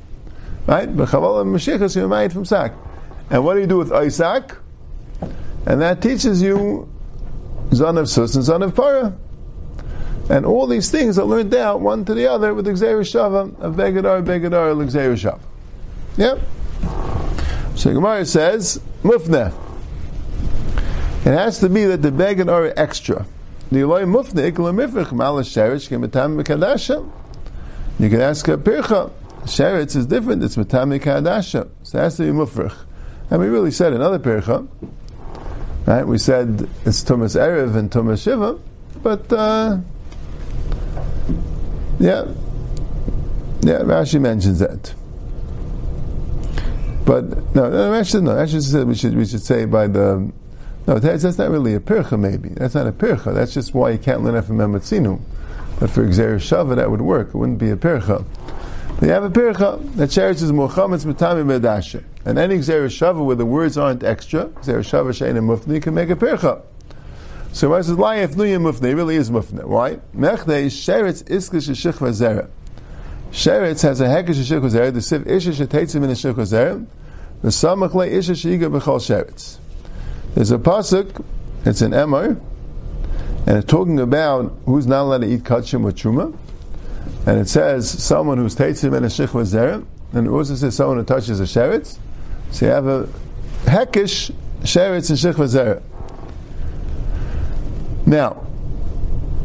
right? 0.67 0.93
But 0.95 1.09
chavolim 1.09 1.41
and 1.41 1.55
meshiches 1.55 1.95
you 1.95 2.03
mamayit 2.03 2.33
from 2.33 2.45
sack. 2.45 2.73
And 3.29 3.43
what 3.43 3.55
do 3.55 3.61
you 3.61 3.67
do 3.67 3.77
with 3.77 3.91
Isaac? 3.91 4.55
And 5.65 5.81
that 5.81 6.01
teaches 6.01 6.41
you 6.41 6.89
Zon 7.73 7.97
of 7.97 8.09
Sus 8.09 8.35
and 8.35 8.43
Zon 8.43 8.61
of 8.63 8.75
Para. 8.75 9.15
And 10.29 10.45
all 10.45 10.65
these 10.65 10.89
things 10.89 11.19
are 11.19 11.25
learned 11.25 11.53
out 11.53 11.81
one 11.81 12.05
to 12.05 12.13
the 12.13 12.27
other 12.27 12.53
with 12.53 12.65
the 12.65 12.71
Xer 12.71 13.01
Shava 13.01 13.59
of 13.59 13.75
Begadar, 13.75 14.23
Begadar, 14.25 14.75
Xer 14.89 15.13
Shava. 15.13 15.39
Yep. 16.17 16.39
So 17.75 17.93
Gemara 17.93 18.25
says, 18.25 18.79
Mufne. 19.03 19.53
It 21.25 21.33
has 21.33 21.59
to 21.59 21.69
be 21.69 21.85
that 21.85 22.03
the 22.03 22.11
Begad 22.11 22.51
are 22.51 22.71
extra. 22.77 23.25
The 23.71 23.81
Eloi 23.81 24.03
Mufne, 24.03 24.51
Ikla 24.51 24.73
Mifrich, 24.73 25.11
Mala 25.11 25.41
Sheretz, 25.41 25.89
Kematam 25.89 26.41
Mekadasha. 26.41 27.11
You 27.97 28.09
can 28.09 28.21
ask 28.21 28.47
a 28.47 28.57
Pircha. 28.57 29.11
Sheretz 29.45 29.95
is 29.95 30.05
different, 30.05 30.43
it's 30.43 30.55
Matam 30.55 30.91
Mekadasha. 30.91 31.67
So 31.81 31.97
it 31.97 32.01
has 32.01 32.17
to 32.17 32.23
be 32.23 32.29
Mufrich. 32.29 32.75
And 33.31 33.41
we 33.41 33.47
really 33.47 33.71
said 33.71 33.93
another 33.93 34.19
Pircha, 34.19 34.67
Right? 35.85 36.05
We 36.05 36.17
said 36.17 36.67
it's 36.83 37.03
Tumas 37.03 37.39
Erev 37.39 37.75
and 37.75 37.91
Tumas 37.91 38.23
Shiva, 38.23 38.59
but 39.03 39.31
uh, 39.31 39.77
yeah, 41.99 42.25
yeah, 43.61 43.79
Rashi 43.81 44.19
mentions 44.19 44.59
that. 44.59 44.95
But 47.05 47.53
no, 47.53 47.69
no, 47.69 47.91
Rashi 47.91 48.21
no. 48.21 48.31
Rashi 48.31 48.63
said 48.63 48.87
we 48.87 48.95
should 48.95 49.15
we 49.15 49.27
should 49.27 49.43
say 49.43 49.65
by 49.65 49.85
the 49.85 50.31
no. 50.87 50.99
That's, 50.99 51.23
that's 51.23 51.37
not 51.37 51.49
really 51.51 51.75
a 51.75 51.79
pircha. 51.79 52.19
Maybe 52.19 52.49
that's 52.49 52.75
not 52.75 52.87
a 52.87 52.91
pircha. 52.91 53.33
That's 53.33 53.53
just 53.53 53.73
why 53.73 53.91
you 53.91 53.97
can't 53.97 54.23
learn 54.23 54.35
it 54.35 54.43
from 54.43 54.57
Ematzinu. 54.57 55.21
But 55.79 55.89
for 55.89 56.05
Xer 56.05 56.35
Shava, 56.35 56.75
that 56.77 56.89
would 56.89 57.01
work. 57.01 57.29
It 57.29 57.35
wouldn't 57.35 57.59
be 57.59 57.69
a 57.69 57.75
pircha. 57.75 58.25
They 58.99 59.09
have 59.09 59.23
a 59.23 59.29
pircha 59.29 59.93
that 59.95 60.09
cherishes 60.09 60.53
Muhammad's 60.53 61.03
Matami 61.03 61.43
Medasha. 61.43 62.03
And 62.23 62.39
any 62.39 62.59
Xer 62.59 62.85
Shava 62.85 63.25
where 63.25 63.35
the 63.35 63.45
words 63.45 63.77
aren't 63.77 64.03
extra, 64.03 64.45
Xer 64.45 64.79
Shava 64.79 65.11
Mufni, 65.11 65.81
can 65.81 65.93
make 65.93 66.09
a 66.09 66.15
pircha. 66.15 66.61
So 67.51 67.69
why 67.69 67.81
says 67.81 67.97
Lai 67.97 68.17
Efnuya 68.17 68.59
Mufni? 68.59 68.95
really 68.95 69.17
is 69.17 69.29
Mufni. 69.29 69.63
Why? 69.65 69.95
Mechdei 70.15 70.67
Sheretz 70.67 71.23
Iskish 71.23 71.69
Shechva 71.71 72.11
Zera. 72.11 72.49
Sheretz 73.31 73.81
has 73.83 73.99
a 73.99 74.05
Hekish 74.05 74.43
Shechva 74.43 74.71
Zera, 74.71 74.93
the 74.93 74.99
Siv 74.99 75.27
Isha 75.27 75.51
Shetetzim 75.51 76.03
in 76.03 76.09
a 76.09 76.13
Shechva 76.13 76.45
Zera, 76.45 76.85
the 77.41 77.49
Samach 77.49 77.93
Le 77.93 78.07
Isha 78.07 78.31
Shiga 78.31 78.71
Bechal 78.71 78.99
Sheretz. 78.99 79.57
There's 80.35 80.51
a 80.51 80.57
Pasuk, 80.57 81.23
it's 81.63 81.79
an 81.79 81.93
Emor, 81.93 82.37
and 83.47 83.57
it's 83.57 83.65
talking 83.65 84.01
about 84.01 84.53
who's 84.65 84.85
not 84.85 85.03
allowed 85.03 85.21
to 85.21 85.27
eat 85.27 85.43
kachim 85.43 85.85
or 85.85 85.93
truma. 85.93 86.37
And 87.25 87.39
it 87.39 87.47
says 87.47 87.89
someone 87.89 88.37
who's 88.37 88.53
teitzim 88.53 88.93
and 88.97 89.05
a 89.05 89.07
shich 89.07 89.29
zera, 89.29 89.85
and 90.11 90.27
it 90.27 90.29
also 90.29 90.55
says 90.55 90.75
someone 90.75 90.97
who 90.97 91.05
touches 91.05 91.39
a 91.39 91.43
sheretz. 91.43 91.97
So 92.51 92.65
you 92.65 92.71
have 92.73 92.85
a 92.85 93.07
hekish 93.63 94.33
sheretz 94.63 95.09
and 95.09 95.17
shich 95.17 95.35
zera. 95.47 95.81
Now, 98.05 98.45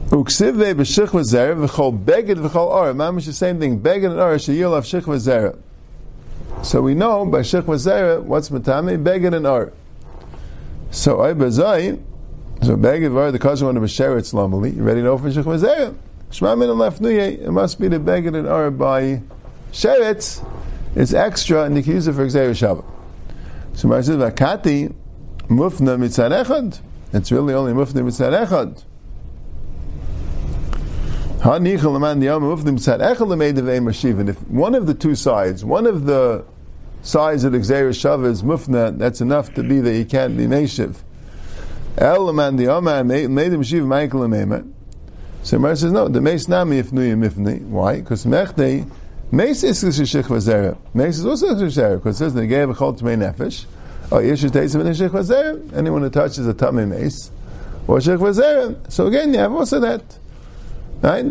uksiv 0.09 0.57
ve 0.57 0.75
b'shich 0.75 1.11
zera 1.11 1.69
v'chol 1.69 2.05
beged 2.05 2.45
v'chol 2.45 2.67
or. 2.67 2.93
Mamish 2.95 3.27
the 3.27 3.33
same 3.33 3.61
thing. 3.61 3.79
Beged 3.81 4.11
and 4.11 4.19
or 4.19 4.35
sheyil 4.35 4.77
of 4.77 4.85
shich 4.85 5.05
zera. 5.05 5.57
So 6.65 6.83
we 6.83 6.95
know 6.95 7.25
by 7.27 7.43
shich 7.43 7.63
zera 7.63 8.21
what's 8.21 8.49
matame 8.49 9.01
beged 9.01 9.37
and 9.37 9.47
or. 9.47 9.73
So 10.91 11.23
I 11.23 11.33
bezai. 11.33 12.03
So 12.63 12.77
beged 12.77 13.13
v'or 13.13 13.33
the 13.33 13.39
cousin 13.39 13.67
one 13.67 13.77
of 13.77 13.83
a 13.83 13.87
sheretz. 13.87 14.33
You 14.33 14.83
ready 14.83 15.01
to 15.01 15.05
know 15.05 15.19
for 15.19 15.29
shich 15.29 15.45
zera? 15.45 15.95
Shema 16.31 16.55
min 16.57 16.69
lefnuye, 16.69 17.41
it 17.41 17.51
must 17.51 17.81
be 17.81 17.89
the 17.89 17.99
beged 17.99 18.37
and 18.37 18.47
or 18.47 18.71
by 18.71 19.23
sheretz. 19.73 20.45
It's 20.95 21.15
extra, 21.15 21.65
and 21.65 21.77
you 21.77 21.83
can 21.85 21.95
use 21.95 22.09
it 22.09 22.15
for 22.15 22.27
Xer 22.27 22.51
Shabbat. 22.51 22.85
So 23.75 23.87
Mar 23.87 24.03
says, 24.03 24.17
Vakati, 24.17 24.93
mufna 25.47 25.97
mitzad 25.97 26.45
echad. 26.45 26.81
It's 27.13 27.31
really 27.31 27.55
only 27.55 27.73
mufna 27.73 28.03
mitzad 28.03 28.47
echad. 28.47 28.85
And 31.43 31.67
if 34.29 34.43
one 34.49 34.75
of 34.75 34.87
the 34.87 34.95
two 34.95 35.15
sides, 35.15 35.65
one 35.65 35.87
of 35.87 36.05
the 36.05 36.45
sides 37.03 37.45
of 37.45 37.53
the 37.53 37.59
Shabbat 37.59 38.27
is 38.27 38.43
mufna, 38.43 38.97
that's 38.97 39.21
enough 39.21 39.53
to 39.55 39.63
be 39.63 39.81
that 39.81 39.93
he 39.93 40.05
can't 40.05 40.37
be 40.37 40.47
meshiv. 40.47 40.97
El 41.99 42.33
man 42.33 42.57
the 42.57 42.69
Oman 42.69 43.07
made 43.09 43.53
him 43.53 43.63
shiv 43.63 43.85
Michael 43.85 44.23
and 44.23 44.75
so 45.43 45.57
Gemara 45.57 45.77
says, 45.77 45.93
no, 45.93 46.07
the 46.09 46.21
mace 46.21 46.49
nami 46.49 46.79
if 46.79 46.91
nuya 46.91 47.17
mifni. 47.17 47.63
Why? 47.63 48.01
Because 48.01 48.27
mechne, 48.27 48.91
mace 49.33 49.65
is 49.65 49.83
shich 49.83 50.25
vazera. 50.25 50.77
Mace 50.93 51.19
is 51.19 51.27
also 51.27 51.55
shich 51.55 51.97
because 51.97 52.21
it 52.21 52.31
says, 52.31 52.47
gave 52.47 52.69
a 52.69 52.75
chol 52.75 52.99
tmei 52.99 53.17
nefesh, 53.17 53.65
or 54.11 54.23
yesh 54.23 54.43
teisim 54.43 54.81
in 54.81 54.93
shich 54.93 55.09
vazera. 55.09 55.73
Anyone 55.73 56.03
who 56.03 56.11
touches 56.11 56.47
a 56.47 56.53
tummy 56.53 56.85
mace, 56.85 57.31
or 57.87 57.99
shich 57.99 58.19
vazera. 58.19 58.93
So 58.93 59.07
again, 59.07 59.33
you 59.33 59.41
have 59.41 59.53
also 59.53 59.81
that. 59.81 60.03
Right? 61.01 61.25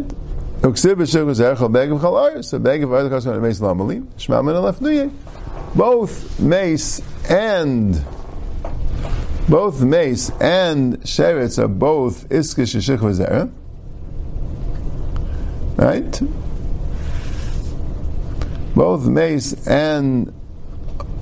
Uksib 0.61 0.95
shich 0.95 1.25
vazera, 1.25 1.55
chol 1.55 1.71
beg 1.71 1.91
of 1.91 2.01
chol 2.01 2.35
ar, 2.35 2.41
so 2.41 2.57
beg 2.57 2.81
of 2.83 2.91
other 2.91 3.09
custom 3.09 3.39
mace 3.39 3.59
lamali, 3.59 4.03
shma 4.17 4.43
min 4.43 4.55
alef 4.55 4.79
nuya. 4.79 5.11
Both 5.75 6.39
mace 6.39 7.01
and 7.29 8.03
both 9.47 9.81
mace 9.81 10.29
and 10.41 10.99
sheretz 11.01 11.57
are 11.57 11.67
both 11.67 12.27
iskish 12.29 12.75
shich 12.79 12.97
vazera. 12.97 13.51
Right? 15.75 16.21
Both 18.75 19.07
mace 19.07 19.67
and 19.67 20.33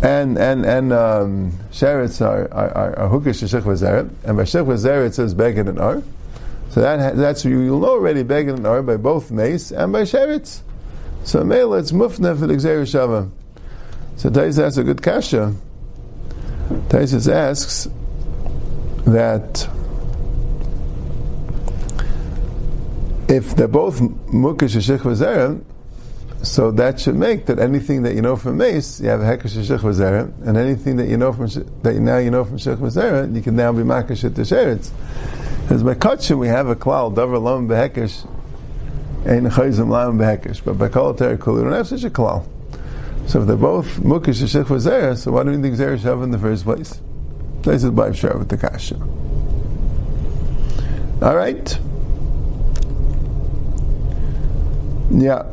and 0.01 0.37
and 0.37 0.65
and 0.65 0.93
um, 0.93 1.51
sheretz 1.71 2.25
are 2.25 2.51
are, 2.53 2.69
are, 2.69 2.99
are 2.99 3.09
hukish 3.09 3.43
shech 3.43 4.09
and 4.23 4.37
by 4.37 4.43
shech 4.43 4.65
v'zeret 4.65 5.07
it 5.07 5.15
says 5.15 5.35
beged 5.35 5.67
and 5.67 5.79
ar. 5.79 6.01
So 6.69 6.81
that 6.81 7.15
that's 7.17 7.43
you 7.43 7.61
you'll 7.61 7.79
know 7.79 7.89
already 7.89 8.23
begging 8.23 8.55
and 8.55 8.67
or 8.67 8.81
by 8.81 8.97
both 8.97 9.29
mace 9.31 9.71
and 9.71 9.91
by 9.91 10.03
sheretz. 10.03 10.61
So 11.23 11.43
male 11.43 11.73
it's 11.73 11.91
mufna 11.91 12.37
for 12.39 12.47
the. 12.47 13.29
So 14.17 14.31
Taisus 14.31 14.65
asks 14.65 14.77
a 14.77 14.83
good 14.83 15.03
kasha. 15.03 15.53
Taisus 16.89 17.31
asks 17.31 17.87
that 19.05 19.69
if 23.29 23.55
they're 23.55 23.67
both 23.67 23.99
mukish 23.99 24.75
shich 24.75 25.63
so 26.43 26.71
that 26.71 26.99
should 26.99 27.15
make 27.15 27.45
that 27.45 27.59
anything 27.59 28.01
that 28.03 28.15
you 28.15 28.21
know 28.23 28.35
from 28.35 28.57
mace, 28.57 28.99
you 28.99 29.07
have 29.09 29.19
hekesh 29.19 29.63
shich 29.63 30.47
and 30.47 30.57
anything 30.57 30.95
that 30.97 31.07
you 31.07 31.17
know 31.17 31.31
from 31.31 31.47
that 31.83 31.95
now 31.95 32.17
you 32.17 32.31
know 32.31 32.43
from 32.43 32.57
shich 32.57 33.35
you 33.35 33.41
can 33.43 33.55
now 33.55 33.71
be 33.71 33.83
makish 33.83 34.23
at 34.23 34.33
the 34.33 34.41
sheretz. 34.41 34.89
As 35.69 35.83
by 35.83 35.93
kachim, 35.93 36.39
we 36.39 36.47
have 36.47 36.69
a 36.69 36.75
klal 36.75 37.13
davar 37.13 37.39
lam 37.41 37.67
behekesh, 37.67 38.27
ein 39.27 39.47
chayzim 39.51 39.89
lam 39.89 40.17
behekesh, 40.17 40.63
but 40.65 40.79
by 40.79 40.89
kol, 40.89 41.13
we 41.13 41.61
don't 41.61 41.71
have 41.71 41.87
such 41.87 42.03
a 42.03 42.09
klal. 42.09 42.47
So 43.27 43.41
if 43.41 43.47
they're 43.47 43.57
both 43.57 43.97
mukish 43.97 44.41
shich 44.41 45.17
so 45.17 45.31
why 45.31 45.43
do 45.43 45.51
you 45.51 45.61
think 45.61 45.75
zera 45.75 45.97
shav 45.97 46.23
in 46.23 46.31
the 46.31 46.39
first 46.39 46.63
place? 46.63 47.01
This 47.61 47.83
is 47.83 47.91
by 47.91 48.13
shar 48.13 48.37
with 48.37 48.47
the 48.47 48.57
kasha. 48.57 48.95
All 51.21 51.35
right. 51.35 51.79
Yeah. 55.11 55.43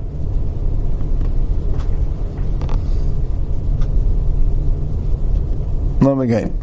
Me 6.00 6.24
again. 6.24 6.56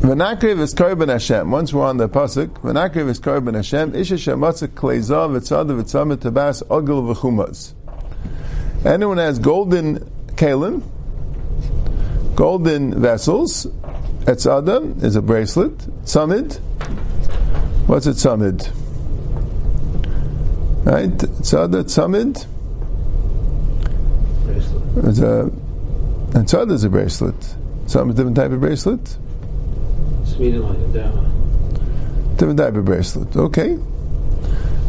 V'nakriv 0.00 0.60
is 0.60 0.74
korban 0.74 1.08
Hashem. 1.08 1.50
Once 1.50 1.72
we're 1.72 1.84
on 1.84 1.96
the 1.96 2.08
pasuk, 2.08 2.48
v'nakriv 2.60 3.08
is 3.08 3.18
korban 3.20 3.54
Hashem. 3.54 3.94
Isha 3.94 4.14
shematzik 4.14 4.68
kleizav 4.68 5.30
v'tzad 5.38 5.68
v'tzamit 5.68 6.18
tabas 6.18 6.62
ogil 6.64 7.14
v'chumaz. 7.14 7.72
Anyone 8.84 9.18
has 9.18 9.38
golden 9.38 10.17
kalim, 10.38 10.82
golden 12.36 13.00
vessels, 13.00 13.66
etzadam 14.24 15.02
is 15.02 15.16
a 15.16 15.22
bracelet. 15.22 15.76
Tzamid, 16.04 16.58
what's 17.88 18.06
a 18.06 18.10
tzamid? 18.10 18.72
Right? 20.84 21.10
Tzada, 21.10 21.82
tzamid. 21.82 22.46
Bracelet. 24.44 25.08
It's 25.08 25.18
a, 25.18 25.40
and 26.36 26.46
tzada 26.46 26.72
is 26.72 26.84
a 26.84 26.88
bracelet. 26.88 27.56
Some 27.88 28.14
different 28.14 28.36
type 28.36 28.52
of 28.52 28.60
bracelet. 28.60 29.16
Sweden 30.24 30.62
like 30.62 30.78
a 30.78 32.34
Different 32.36 32.58
type 32.58 32.74
of 32.74 32.84
bracelet. 32.84 33.36
Okay. 33.36 33.76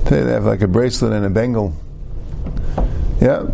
They 0.05 0.31
have 0.31 0.45
like 0.45 0.61
a 0.61 0.67
bracelet 0.67 1.13
and 1.13 1.25
a 1.25 1.29
bengal. 1.29 1.73
Yeah. 3.19 3.47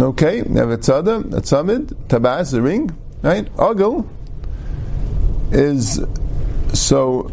Okay. 0.00 0.42
They 0.42 0.60
have 0.60 0.70
a 0.70 0.78
tzada, 0.78 1.20
a 1.32 1.40
tzamid, 1.40 1.94
tabas, 2.08 2.54
a 2.54 2.60
ring. 2.60 2.96
Right? 3.22 3.48
Ogel 3.58 4.08
is 5.52 6.00
so 6.72 7.30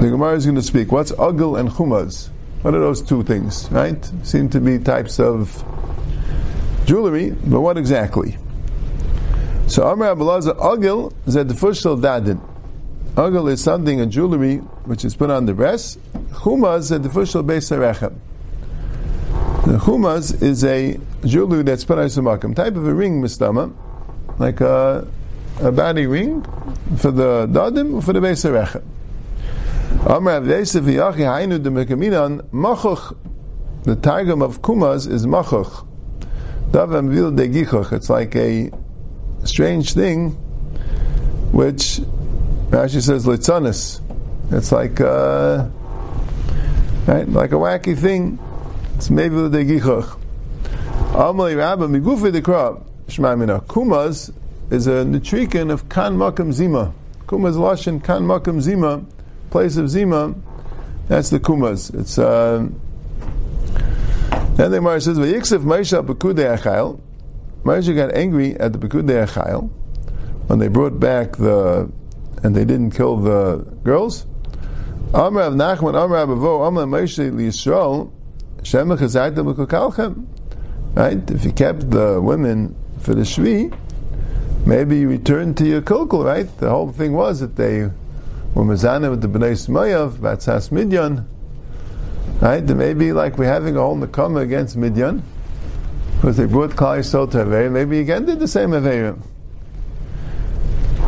the 0.00 0.08
Gemara 0.08 0.36
is 0.36 0.44
going 0.44 0.56
to 0.56 0.62
speak. 0.62 0.92
What's 0.92 1.12
ogel 1.12 1.56
and 1.56 1.68
chumaz? 1.68 2.30
What 2.62 2.74
are 2.74 2.80
those 2.80 3.00
two 3.02 3.22
things? 3.22 3.70
Right? 3.70 4.10
Seem 4.22 4.48
to 4.50 4.60
be 4.60 4.78
types 4.78 5.18
of 5.18 5.64
jewelry, 6.84 7.30
but 7.30 7.60
what 7.60 7.78
exactly? 7.78 8.36
So 9.66 9.86
Amr 9.86 10.14
Abulaza 10.14 10.58
Ogil 10.58 11.12
said 11.28 11.48
the 11.48 11.54
first 11.54 11.84
dadin. 11.84 12.40
Ogil 13.14 13.50
is 13.50 13.62
something, 13.62 14.00
a 14.00 14.06
jewelry, 14.06 14.56
which 14.84 15.04
is 15.04 15.14
put 15.14 15.30
on 15.30 15.46
the 15.46 15.54
breast. 15.54 15.98
Chumaz 16.32 16.84
said 16.84 17.02
the 17.02 17.10
first 17.10 17.34
beis. 17.34 18.12
The 19.70 19.76
chumaz 19.76 20.42
is 20.42 20.64
a 20.64 20.98
jewelry 21.24 21.62
that's 21.62 21.84
a 21.84 21.86
type 21.86 22.74
of 22.74 22.88
a 22.88 22.92
ring, 22.92 23.22
mistama, 23.22 23.72
like 24.40 24.60
a, 24.60 25.06
a 25.60 25.70
body 25.70 26.08
ring 26.08 26.42
for 26.96 27.12
the 27.12 27.46
dadim 27.46 27.94
or 27.94 28.02
for 28.02 28.12
the 28.12 28.18
rechem. 28.18 28.82
Amr 30.08 30.40
Avdesiv 30.40 30.82
Yachi 30.92 31.18
Hainu 31.18 31.62
de 31.62 31.70
Mekaminan 31.70 32.42
Machuch. 32.50 33.16
The 33.84 33.94
targum 33.94 34.42
of 34.42 34.60
kumaz 34.60 35.08
is 35.08 35.24
machuch. 35.24 35.86
Davam 36.72 37.08
vil 37.08 37.30
de 37.30 37.46
gichuch. 37.46 37.92
It's 37.92 38.10
like 38.10 38.34
a 38.34 38.72
strange 39.44 39.94
thing, 39.94 40.30
which 41.52 42.00
Rashi 42.70 43.00
says 43.00 43.24
litzanis. 43.24 44.00
It's 44.50 44.72
like 44.72 45.00
uh, 45.00 45.68
right, 47.06 47.28
like 47.28 47.52
a 47.52 47.54
wacky 47.54 47.96
thing. 47.96 48.40
It's 49.00 49.08
maybe 49.08 49.34
the 49.48 49.64
gichuch. 49.64 50.20
Amalei 51.12 51.56
Rabba 51.56 51.88
migufi 51.88 52.30
dekra 52.30 52.84
shmamina. 53.08 53.64
Kumas 53.64 54.30
is 54.70 54.86
a 54.86 55.06
nutrican 55.06 55.72
of 55.72 55.88
kan 55.88 56.18
makam 56.18 56.52
zima. 56.52 56.92
Kumas 57.24 57.54
lashon 57.54 58.04
kan 58.04 58.24
makam 58.24 58.60
zima, 58.60 59.02
place 59.48 59.78
of 59.78 59.88
zima. 59.88 60.34
That's 61.08 61.30
the 61.30 61.40
kumas. 61.40 61.98
It's. 61.98 62.18
Uh, 62.18 62.68
then 64.56 64.70
the 64.70 64.76
Gemara 64.76 65.00
says, 65.00 65.18
"Vayiksef 65.18 65.64
Moshe 65.64 66.06
b'kudei 66.06 66.58
achayil." 66.58 67.00
Moshe 67.64 67.96
got 67.96 68.14
angry 68.14 68.54
at 68.60 68.74
the 68.74 68.78
Pekudei 68.78 69.26
Achayil 69.26 69.70
when 70.46 70.58
they 70.58 70.68
brought 70.68 71.00
back 71.00 71.36
the 71.36 71.90
and 72.42 72.54
they 72.54 72.66
didn't 72.66 72.90
kill 72.90 73.16
the 73.16 73.66
girls. 73.82 74.26
Amrav 75.12 75.54
Nachman, 75.54 75.94
Amrav 75.94 76.28
Avo, 76.36 76.68
Amrav 76.68 76.86
Moshe 76.86 77.32
Yisrael, 77.32 77.40
Shemach 77.40 78.10
Chazayta 78.10 78.18
B'Kokalchem. 78.18 78.19
Right? 80.94 81.30
If 81.30 81.44
you 81.44 81.52
kept 81.52 81.90
the 81.90 82.20
women 82.20 82.76
for 82.98 83.14
the 83.14 83.22
Shvi, 83.22 83.76
maybe 84.66 84.98
you 84.98 85.08
returned 85.08 85.56
to 85.58 85.66
your 85.66 85.82
Kilkul, 85.82 86.24
right? 86.24 86.58
The 86.58 86.68
whole 86.68 86.92
thing 86.92 87.12
was 87.12 87.40
that 87.40 87.56
they 87.56 87.82
were 88.54 88.64
Mazana 88.64 89.10
with 89.10 89.22
the 89.22 89.28
Bnei 89.28 89.52
Smayav, 89.52 90.14
Batsas 90.14 90.70
Midyan. 90.70 91.26
Right? 92.40 92.66
There 92.66 92.76
may 92.76 92.94
be 92.94 93.12
like 93.12 93.38
we're 93.38 93.46
having 93.46 93.76
a 93.76 93.80
whole 93.80 93.96
Nakama 93.96 94.42
against 94.42 94.76
Midyan 94.76 95.22
because 96.16 96.36
they 96.36 96.46
brought 96.46 96.70
Klal 96.70 96.98
Yisrael 96.98 97.30
to 97.30 97.70
maybe 97.70 98.00
again 98.00 98.26
did 98.26 98.40
the 98.40 98.48
same 98.48 98.70
Averim. 98.70 99.22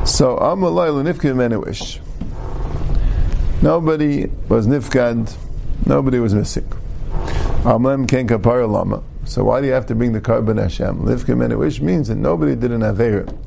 So 0.07 0.37
Amalai 0.39 0.91
Nifkid 1.03 1.35
Menuish. 1.35 2.01
Nobody 3.63 4.27
was 4.49 4.67
Nifkad, 4.67 5.37
nobody 5.87 6.19
was 6.19 6.35
missing. 6.35 6.71
Amlem 7.63 8.09
Ken 8.09 8.27
Kapara 8.27 8.69
Lama. 8.69 9.03
So 9.25 9.45
why 9.45 9.61
do 9.61 9.69
you 9.69 9.73
have 9.73 9.87
to 9.87 9.95
bring 9.95 10.13
the 10.13 10.21
korban 10.21 10.61
Hashem? 10.61 11.03
Nifkid 11.03 11.57
which 11.57 11.81
means 11.81 12.09
that 12.09 12.17
nobody 12.17 12.57
did 12.57 12.73
an 12.73 12.81
Averim. 12.81 13.39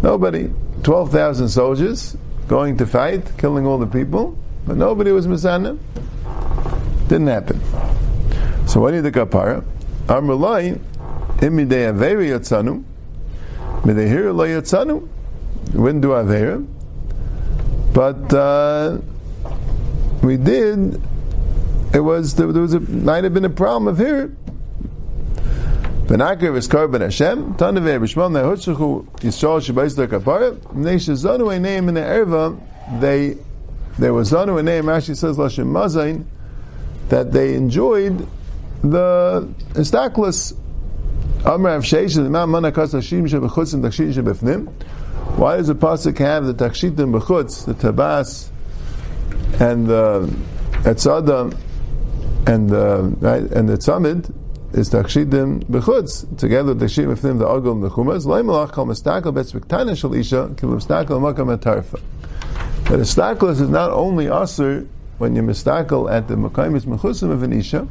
Nobody. 0.00 0.48
12,000 0.84 1.48
soldiers 1.48 2.16
going 2.46 2.76
to 2.76 2.86
fight, 2.86 3.36
killing 3.38 3.66
all 3.66 3.78
the 3.78 3.86
people, 3.86 4.38
but 4.66 4.76
nobody 4.76 5.10
was 5.10 5.26
Misanim. 5.26 5.78
Didn't 7.08 7.26
happen. 7.26 7.60
So 8.68 8.88
do 8.88 8.94
you 8.94 9.02
the 9.02 9.10
kapara? 9.10 9.64
Amrulai, 10.06 10.78
imidei 11.38 11.92
averi 11.92 12.30
yatzanu, 12.30 12.84
midehir 13.82 14.34
lo 14.34 14.46
yatzanu, 14.46 15.08
we 15.74 15.88
didn't 15.88 16.00
do 16.00 16.08
avera, 16.10 16.64
but 17.92 18.32
uh, 18.32 18.98
we 20.22 20.36
did. 20.36 21.02
It 21.94 22.00
was 22.00 22.34
there, 22.36 22.46
was 22.46 22.74
a 22.74 22.80
might 22.80 23.24
have 23.24 23.34
been 23.34 23.44
a 23.44 23.50
problem 23.50 23.88
of 23.88 23.98
here. 23.98 24.28
Benakir 26.06 26.56
is 26.56 26.66
korban 26.68 27.00
Hashem. 27.02 27.54
Tanavei 27.54 28.00
b'shmon 28.00 28.32
nehutzuchu 28.32 29.06
yisrael 29.20 29.60
shebayis 29.60 29.96
der 29.96 30.06
kapara. 30.08 30.56
Shazanu 30.74 31.54
a 31.54 31.60
name 31.60 31.88
in 31.88 31.94
the 31.94 32.00
erva. 32.00 32.58
They 33.00 33.36
there 33.98 34.14
was 34.14 34.32
zanu 34.32 34.58
a 34.58 34.62
name. 34.62 34.84
Rashi 34.86 35.16
says 35.16 35.36
lashem 35.36 35.66
mazain 35.66 36.24
that 37.08 37.32
they 37.32 37.54
enjoyed 37.54 38.26
the 38.82 39.48
Istaklis 39.74 40.54
Amrav 41.42 41.82
Sheish 41.82 42.14
the 42.14 42.24
Imam 42.24 42.50
Manakas 42.50 42.94
Hashim 42.94 43.28
Shebechutz 43.28 43.74
and 43.74 43.84
Takshit 43.84 44.14
Shebefnim. 44.14 44.72
Why 45.36 45.56
does 45.58 45.66
the 45.66 45.74
pasuk 45.74 46.18
have 46.18 46.46
the 46.46 46.54
Takshitim 46.54 47.18
Bechutz, 47.18 47.64
the 47.64 47.74
Tabas, 47.74 48.48
and 49.60 49.86
the 49.86 50.28
Etzada, 50.84 51.56
and 52.46 52.68
the 52.68 53.14
right, 53.20 53.42
and 53.42 53.68
the 53.68 53.74
Tzamid 53.74 54.34
is 54.72 54.90
Takshitim 54.90 55.64
Bechutz 55.64 56.38
together 56.38 56.74
with 56.74 56.82
Takshit 56.82 57.06
Befnim 57.06 57.38
the 57.38 57.46
Agul 57.46 57.72
and 57.72 57.82
the 57.82 57.90
Chumas. 57.90 58.26
Lay 58.26 58.40
Malach 58.40 58.72
Kal 58.72 58.86
Mistakel 58.86 59.32
Bet 59.32 59.46
Spektana 59.46 59.92
Shalisha 59.92 60.58
Kil 60.58 60.70
Mistakel 60.70 61.20
Makam 61.20 61.56
Etarfa. 61.56 62.00
But 62.84 63.00
Istaklis 63.00 63.60
is 63.60 63.68
not 63.68 63.90
only 63.90 64.26
Aser 64.26 64.86
when 65.18 65.36
you 65.36 65.42
mistakel 65.42 66.10
at 66.10 66.26
the 66.26 66.34
Makaimis 66.34 66.84
Mechusim 66.84 67.30
of 67.30 67.42
an 67.42 67.52
Isha, 67.52 67.86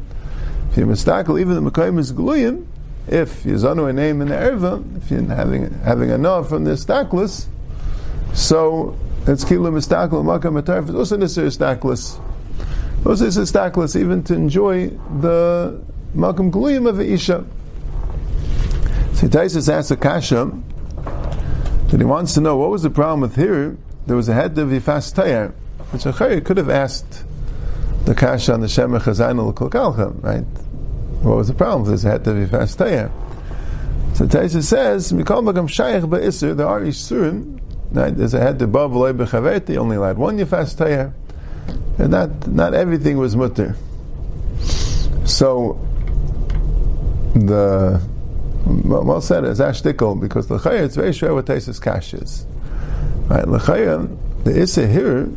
if 0.72 0.78
you 0.78 0.86
mistakel 0.86 1.40
even 1.40 1.64
the 1.64 1.72
Makaimis 1.72 2.12
Gluyim, 2.12 2.66
if 3.08 3.46
you 3.46 3.54
zanu 3.54 3.90
a 3.90 3.94
name 3.94 4.22
in 4.22 4.28
the 4.28 4.36
erva, 4.36 4.98
if 4.98 5.10
you're 5.10 5.24
having 5.24 5.70
having 5.84 6.10
enough 6.10 6.50
from 6.50 6.64
the 6.64 6.72
staklis, 6.72 7.48
so 8.34 8.98
it's 9.28 9.44
kilu 9.44 9.72
mistakel 9.72 10.24
makam 10.24 10.62
atarf 10.62 10.90
is 10.90 10.96
also 10.96 11.18
necessary 11.18 11.50
staklis. 11.50 12.20
Also, 13.06 13.26
it's 13.26 13.38
staklis 13.38 14.00
even 14.00 14.24
to 14.24 14.34
enjoy 14.36 14.90
the 15.20 15.82
malkum 16.16 16.52
gluyim 16.52 16.88
of 16.88 17.00
isha. 17.00 17.46
So 19.14 19.28
Taisus 19.28 19.72
asks 19.72 19.92
a 19.92 19.98
kasha 19.98 20.52
that 21.88 22.00
he 22.00 22.06
wants 22.06 22.34
to 22.36 22.42
know 22.42 22.58
what 22.58 22.70
was 22.70 22.84
the 22.84 22.90
problem 22.90 23.22
with 23.22 23.36
here. 23.36 23.78
There 24.08 24.16
was 24.16 24.30
a 24.30 24.34
head 24.34 24.58
of 24.58 24.70
Yifas 24.70 25.14
Tayar, 25.14 25.54
which 25.92 26.04
Achari 26.04 26.44
could 26.44 26.58
have 26.58 26.70
asked 26.70 27.24
the 28.06 28.16
kasha 28.16 28.54
on 28.54 28.62
the 28.62 28.68
Shemar 28.68 29.00
Chazan 29.00 29.38
al 29.40 30.12
right? 30.22 30.46
What 31.24 31.38
was 31.38 31.48
the 31.48 31.54
problem? 31.54 31.88
There's 31.88 32.06
a 32.06 32.10
head 32.10 32.28
of 32.28 32.36
Yifas 32.36 32.78
Tayar. 32.78 33.12
So 34.16 34.26
Taisa 34.26 34.64
says, 34.64 35.12
Mikol 35.12 35.44
Magam 35.44 35.70
Shaykh 35.70 36.04
Ba'isr, 36.04 36.56
there 36.56 36.68
are 36.68 36.82
Isurim, 36.82 37.60
right? 37.92 38.16
There's 38.16 38.34
a 38.34 38.40
head 38.40 38.62
above 38.62 38.94
Loy 38.94 39.14
Bechaverti, 39.14 39.78
only 39.78 39.96
allowed 39.96 40.18
one 40.18 40.38
Yifas 40.38 40.76
Tayar. 40.76 41.14
And 41.98 42.12
not, 42.12 42.48
not 42.48 42.74
everything 42.74 43.18
was 43.18 43.36
mutter. 43.36 43.76
So, 45.26 45.80
the, 47.34 48.02
well 48.66 49.22
said, 49.22 49.44
is 49.46 49.60
ashtikal, 49.60 50.20
because 50.20 50.48
the 50.48 50.58
Chayah, 50.58 50.84
it's 50.86 50.96
very 50.96 51.14
sure 51.14 51.34
what 51.34 51.46
Taisa's 51.46 51.80
cash 51.80 52.14
is. 52.14 52.46
Right? 53.28 53.48
L'chayah, 53.48 54.44
the 54.44 54.60
Issa 54.60 54.88
here, 54.88 55.30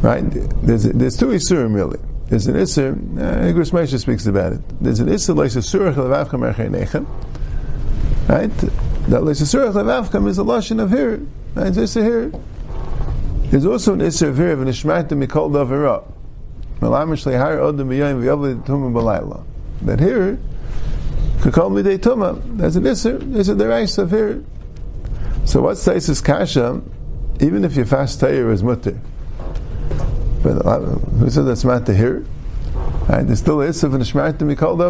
right? 0.00 0.24
There's, 0.62 0.84
there's 0.84 1.16
two 1.16 1.26
Isurim 1.26 1.74
really. 1.74 1.98
There's 2.28 2.46
an 2.46 2.54
Isser, 2.54 2.92
uh, 3.18 3.52
Igros 3.52 3.72
Moshe 3.72 3.98
speaks 3.98 4.26
about 4.26 4.54
it. 4.54 4.60
There's 4.80 5.00
an 5.00 5.08
Isser, 5.08 5.36
like 5.36 5.50
Surah 5.50 5.92
Levavchem 5.92 6.54
Erchenechem, 6.54 7.06
right? 8.28 8.50
That 9.08 9.34
Surah 9.36 9.72
Levavchem 9.72 10.26
is 10.28 10.38
a 10.38 10.42
Lashon 10.42 10.80
of 10.82 10.90
here. 10.90 11.20
Right? 11.54 11.76
It's 11.76 11.94
here. 11.94 12.32
There's 13.54 13.66
also 13.66 13.92
an 13.92 14.00
Isser 14.00 14.30
of 14.30 14.36
here 14.36 14.50
of 14.50 14.62
an 14.62 14.66
Ishmaitim 14.66 15.24
Mikol 15.24 15.48
B'layla. 18.92 19.44
That 19.82 20.00
here, 20.00 20.40
Kakol 21.38 21.70
Midei 21.70 21.96
Tumah, 21.96 22.42
there's 22.58 22.74
an 22.74 22.82
Isser, 22.82 23.20
there's 23.32 23.48
a 23.48 23.54
Derais 23.54 23.96
of 23.96 24.10
here. 24.10 24.44
So 25.44 25.62
what's 25.62 25.86
Taisis 25.86 26.20
Kasha, 26.20 26.82
even 27.38 27.64
if 27.64 27.76
your 27.76 27.86
fast 27.86 28.20
Tayyir 28.20 28.50
is 28.50 28.64
mutter, 28.64 28.98
but 30.42 30.66
uh, 30.66 30.80
who 30.80 31.30
said 31.30 31.44
that's 31.44 31.64
matter 31.64 31.94
here? 31.94 32.26
Right? 33.08 33.24
There's 33.24 33.38
still 33.38 33.58
Isaf 33.58 33.94
and 33.94 34.02
Shmart 34.02 34.40
to 34.40 34.46
be 34.46 34.56
called 34.56 34.80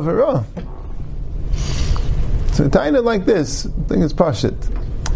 So 2.54 2.68
tying 2.70 2.94
it 2.94 3.04
like 3.04 3.26
this, 3.26 3.66
I 3.66 3.70
think 3.88 4.04
it's 4.04 4.14
Pashit. 4.14 4.58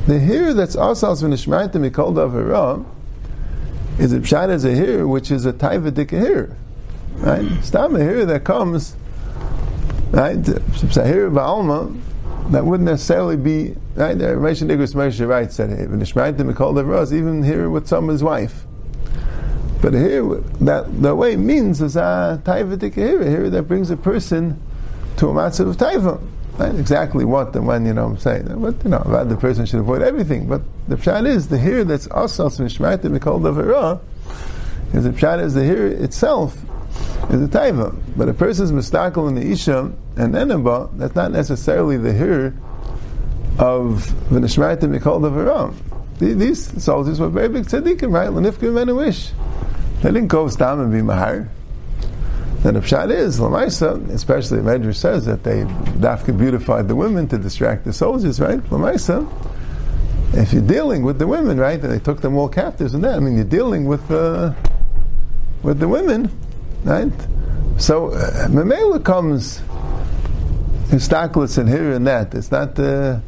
The 0.06 0.20
here 0.20 0.52
that's 0.52 0.76
asals 0.76 1.22
from 1.22 1.30
the 1.30 1.36
Shmart 1.38 1.72
is 3.98 4.12
a 4.12 4.20
pshat 4.20 4.48
as 4.48 4.64
a 4.64 4.74
here, 4.74 5.06
which 5.06 5.30
is 5.30 5.44
a 5.46 5.52
taivadik 5.52 6.10
here. 6.10 6.56
Right? 7.14 7.48
Stam 7.64 7.96
a 7.96 7.98
here 7.98 8.24
that 8.26 8.44
comes, 8.44 8.94
right? 10.10 10.36
Sahir 10.38 11.30
ba'alma, 11.32 12.00
that 12.52 12.64
wouldn't 12.64 12.88
necessarily 12.88 13.36
be, 13.36 13.74
right? 13.94 14.16
Ramesh 14.16 14.62
Nigris 14.66 14.94
that 14.94 15.90
when 15.90 15.98
the 15.98 16.54
over 16.78 17.12
even 17.12 17.42
here 17.42 17.68
with 17.68 17.88
someone's 17.88 18.22
wife. 18.22 18.64
But 19.82 19.94
here, 19.94 20.24
that 20.60 21.02
the 21.02 21.14
way 21.14 21.34
it 21.34 21.38
means 21.38 21.80
is 21.80 21.96
a 21.96 22.40
taiva 22.44 22.80
here 22.92 23.50
that 23.50 23.62
brings 23.64 23.90
a 23.90 23.96
person 23.96 24.60
to 25.18 25.28
a 25.28 25.32
matzah 25.32 25.68
of 25.68 25.76
taiva. 25.76 26.20
Exactly 26.60 27.24
what 27.24 27.54
and 27.54 27.66
when, 27.66 27.86
you 27.86 27.94
know, 27.94 28.06
I'm 28.06 28.18
saying. 28.18 28.46
But, 28.60 28.82
you 28.82 28.90
know, 28.90 29.24
the 29.24 29.36
person 29.36 29.64
should 29.64 29.80
avoid 29.80 30.02
everything. 30.02 30.48
But 30.48 30.62
the 30.88 30.96
pshat 30.96 31.26
is, 31.26 31.48
the 31.48 31.58
here 31.58 31.84
that's 31.84 32.08
asas 32.08 32.58
mishmarta 32.58 33.04
mikol 33.04 33.40
davara, 33.40 34.00
is 34.92 35.04
the 35.04 35.10
pshat 35.10 35.42
is 35.42 35.54
the 35.54 35.62
here 35.64 35.86
itself 35.86 36.56
is 37.30 37.42
a 37.42 37.48
taiva. 37.48 37.96
But 38.16 38.28
a 38.28 38.34
person's 38.34 38.72
mistakel 38.72 39.28
in 39.28 39.36
the 39.36 39.52
isha 39.52 39.92
and 40.16 40.34
eneba, 40.34 40.90
that's 40.98 41.14
not 41.14 41.30
necessarily 41.30 41.96
the 41.96 42.12
here 42.12 42.54
of 43.58 44.12
the 44.30 44.40
nishmarta 44.40 44.82
mikol 44.82 45.20
davara. 45.20 45.72
These 46.18 46.82
soldiers 46.82 47.20
were 47.20 47.28
very 47.28 47.48
big 47.48 47.66
tzaddikim, 47.66 48.12
right? 48.12 48.30
Lenifkim 48.30 48.80
and 48.82 48.96
wish. 48.96 49.30
They 50.02 50.10
didn't 50.10 50.26
go 50.26 50.48
stam 50.48 50.80
and 50.80 50.92
be 50.92 51.02
mahar. 51.02 51.48
Then 52.62 52.74
the 52.74 52.80
pshat 52.80 53.10
is 53.10 53.38
lamaisa, 53.38 54.10
especially 54.10 54.60
the 54.60 54.70
Medrash 54.70 54.96
says 54.96 55.26
that 55.26 55.44
they 55.44 55.62
dafka 55.62 56.36
beautified 56.36 56.88
the 56.88 56.96
women 56.96 57.28
to 57.28 57.38
distract 57.38 57.84
the 57.84 57.92
soldiers, 57.92 58.40
right? 58.40 58.60
Lamaisa. 58.70 59.26
If 60.34 60.52
you're 60.52 60.62
dealing 60.62 61.02
with 61.02 61.18
the 61.18 61.26
women, 61.26 61.58
right, 61.58 61.80
and 61.80 61.90
they 61.90 62.00
took 62.00 62.20
them 62.20 62.36
all 62.36 62.48
captives 62.48 62.94
and 62.94 63.02
that, 63.04 63.14
I 63.14 63.20
mean, 63.20 63.36
you're 63.36 63.44
dealing 63.44 63.86
with 63.86 64.10
uh, 64.10 64.52
with 65.62 65.78
the 65.78 65.88
women, 65.88 66.30
right? 66.84 67.12
So 67.78 68.08
uh, 68.08 68.48
Memela 68.48 69.02
comes 69.04 69.60
histaklus 70.88 71.58
and 71.58 71.68
here 71.68 71.92
and 71.92 72.06
that. 72.06 72.34
It's 72.34 72.50
not. 72.50 72.78
Uh, 72.78 73.20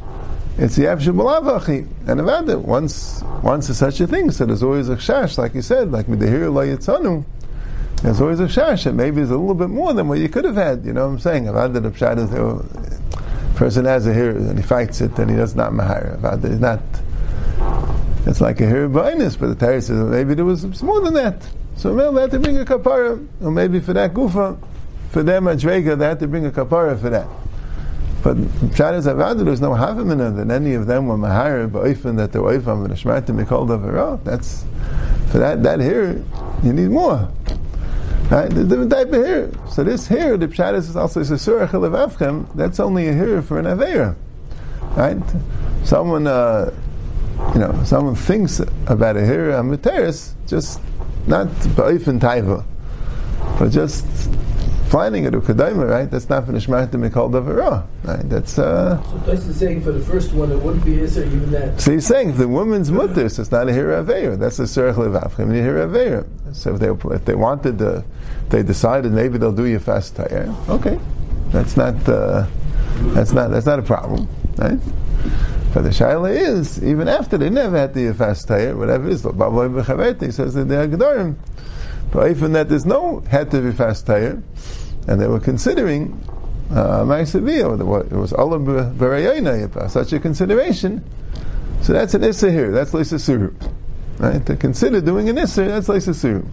it's 0.57 0.75
the 0.75 0.83
Avshu 0.83 1.15
Malavachi. 1.15 1.87
And 2.07 2.19
about 2.19 2.49
it, 2.49 2.59
once, 2.59 3.23
once 3.41 3.69
is 3.69 3.77
such 3.77 4.01
a 4.01 4.07
thing, 4.07 4.31
so 4.31 4.45
there's 4.45 4.61
always 4.61 4.89
a 4.89 4.97
shash, 4.97 5.37
like 5.37 5.55
you 5.55 5.61
said, 5.61 5.91
like 5.91 6.07
Midahir 6.07 6.53
La 6.53 6.61
Yitzanu. 6.61 7.23
There's 8.01 8.19
always 8.19 8.39
a 8.39 8.47
shash, 8.47 8.87
and 8.87 8.97
maybe 8.97 9.21
it's 9.21 9.29
a 9.29 9.37
little 9.37 9.53
bit 9.53 9.69
more 9.69 9.93
than 9.93 10.07
what 10.07 10.19
you 10.19 10.27
could 10.27 10.45
have 10.45 10.55
had. 10.55 10.85
You 10.85 10.93
know 10.93 11.05
what 11.05 11.13
I'm 11.13 11.19
saying? 11.19 11.47
About 11.47 11.73
the 11.73 11.81
Pshat 11.81 12.17
is 12.17 12.29
the 12.31 13.01
person 13.55 13.85
has 13.85 14.07
a 14.07 14.13
hair 14.13 14.31
and 14.31 14.57
he 14.57 14.63
fights 14.63 15.01
it 15.01 15.17
and 15.19 15.29
he 15.29 15.35
does 15.35 15.55
not 15.55 15.71
mahar. 15.71 16.15
About 16.15 16.41
not. 16.41 16.81
It's 18.25 18.41
like 18.41 18.59
a 18.59 18.65
hair 18.65 18.87
bonus, 18.89 19.35
but 19.35 19.47
the 19.47 19.55
Torah 19.55 19.81
says 19.81 19.97
maybe 19.97 20.33
there 20.33 20.45
was 20.45 20.81
more 20.81 21.01
than 21.01 21.13
that. 21.13 21.47
So 21.75 21.93
maybe 21.93 22.15
they 22.15 22.21
had 22.21 22.31
to 22.31 22.39
bring 22.39 22.57
a 22.57 22.65
kapara, 22.65 23.27
or 23.39 23.51
maybe 23.51 23.79
for 23.79 23.93
that 23.93 24.13
gufa, 24.13 24.57
for 25.11 25.21
them 25.21 25.47
a 25.47 25.55
drega, 25.55 25.97
they 25.97 26.05
had 26.05 26.19
to 26.19 26.27
bring 26.27 26.45
a 26.45 26.51
kapara 26.51 26.99
for 26.99 27.09
that. 27.11 27.27
But 28.23 28.37
Pshat 28.37 28.97
is 28.97 29.07
Avada, 29.07 29.43
there's 29.43 29.61
no 29.61 29.71
Havamina 29.71 30.35
that 30.37 30.53
any 30.53 30.73
of 30.73 30.85
them 30.85 31.07
were 31.07 31.17
Mahar, 31.17 31.67
Ba'ifin, 31.67 32.17
that 32.17 32.31
they're 32.31 32.41
Oifam, 32.41 32.85
and 32.85 32.93
Ashmartim, 32.93 33.37
they 33.37 33.45
called 33.45 33.69
Avara. 33.69 34.23
That's, 34.23 34.63
for 35.31 35.39
that, 35.39 35.63
that 35.63 35.79
here, 35.79 36.23
you 36.63 36.73
need 36.73 36.89
more. 36.89 37.31
Right? 38.31 38.49
There's 38.49 38.67
different 38.69 38.91
type 38.91 39.07
of 39.07 39.25
hair. 39.25 39.51
So 39.69 39.83
this 39.83 40.07
hair, 40.07 40.37
the 40.37 40.47
Pshat 40.47 40.73
is 40.75 40.95
also 40.95 41.19
Sasur 41.19 42.47
that's 42.55 42.79
only 42.79 43.09
a 43.09 43.13
hair 43.13 43.41
for 43.41 43.59
an 43.59 43.65
Avera. 43.65 44.15
Right? 44.95 45.21
Someone, 45.83 46.27
uh, 46.27 46.73
you 47.53 47.59
know, 47.59 47.77
someone 47.83 48.15
thinks 48.15 48.61
about 48.87 49.17
a 49.17 49.25
hair 49.25 49.57
on 49.57 49.69
Materis, 49.69 50.33
just 50.47 50.79
not 51.27 51.47
Ba'ifin 51.75 52.21
Taiva, 52.21 52.63
but 53.59 53.69
just 53.69 54.05
planning 54.91 55.23
it 55.23 55.33
ukadaima, 55.33 55.89
right? 55.89 56.11
That's 56.11 56.27
not 56.27 56.45
for 56.45 56.51
make 56.51 57.13
called 57.13 57.31
avera, 57.31 57.87
right? 58.03 58.29
That's 58.29 58.59
uh. 58.59 59.01
So 59.01 59.19
Tais 59.25 59.47
is 59.47 59.57
saying 59.57 59.81
for 59.83 59.93
the 59.93 60.01
first 60.01 60.33
one, 60.33 60.51
it 60.51 60.59
wouldn't 60.61 60.83
be 60.83 61.01
iser 61.01 61.23
even 61.23 61.49
that. 61.51 61.79
So 61.79 61.93
he's 61.93 62.05
saying 62.05 62.31
if 62.31 62.37
the 62.37 62.47
woman's 62.47 62.91
mutter, 62.91 63.29
so 63.29 63.41
it's 63.41 63.51
not 63.51 63.69
a 63.69 63.73
hira 63.73 64.03
aveir. 64.03 64.37
That's 64.37 64.59
a 64.59 64.63
serach 64.63 64.95
levavchem 64.95 65.39
and 65.39 65.55
a 65.55 65.61
hira 65.61 65.87
aveir. 65.87 66.27
So 66.53 66.73
if 66.75 66.79
they 66.81 66.89
if 67.15 67.23
they 67.23 67.35
wanted 67.35 67.79
to, 67.79 68.03
they 68.49 68.63
decided 68.63 69.13
maybe 69.13 69.37
they'll 69.37 69.53
do 69.53 69.65
your 69.65 69.79
fast 69.79 70.17
tire. 70.17 70.53
Okay, 70.67 70.99
that's 71.51 71.77
not 71.77 71.95
uh, 72.09 72.45
that's 73.15 73.31
not 73.31 73.49
that's 73.49 73.65
not 73.65 73.79
a 73.79 73.83
problem, 73.83 74.27
right? 74.57 74.79
But 75.73 75.83
the 75.83 75.89
shaila 75.89 76.35
is 76.35 76.83
even 76.83 77.07
after 77.07 77.37
they 77.37 77.49
never 77.49 77.77
had 77.77 77.93
the 77.93 78.13
fast 78.13 78.45
tire, 78.49 78.75
whatever 78.75 79.07
it 79.07 79.13
is, 79.13 79.23
he 79.23 80.31
says 80.31 80.53
that 80.55 80.67
they 80.67 80.75
are 80.75 80.87
gedorim. 80.89 81.37
But 82.11 82.29
even 82.29 82.53
that 82.53 82.69
there's 82.69 82.85
no 82.85 83.21
had 83.21 83.51
to 83.51 83.61
be 83.61 83.71
fast 83.71 84.05
tire, 84.05 84.41
and 85.07 85.21
they 85.21 85.27
were 85.27 85.39
considering 85.39 86.23
uh, 86.71 87.03
it 87.03 87.41
was 87.41 88.31
Olam 88.33 88.95
Barayayna, 88.95 89.89
such 89.89 90.13
a 90.13 90.19
consideration. 90.19 91.03
So 91.81 91.93
that's 91.93 92.13
an 92.13 92.23
Issa 92.23 92.51
here, 92.51 92.71
that's 92.71 92.93
Lisa 92.93 93.17
Suru. 93.17 93.53
Right? 94.19 94.45
To 94.45 94.55
consider 94.55 95.01
doing 95.01 95.29
an 95.29 95.37
Issa, 95.37 95.63
that's 95.63 95.89
Lisa 95.89 96.13
Suru. 96.13 96.45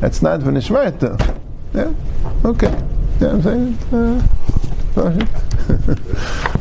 That's 0.00 0.22
not 0.22 0.40
Vinishmarta. 0.40 1.38
Yeah? 1.74 1.92
Okay. 2.44 2.70
Yeah, 3.20 3.30
I'm 3.30 3.42
saying? 3.42 3.78
Uh, 3.92 4.28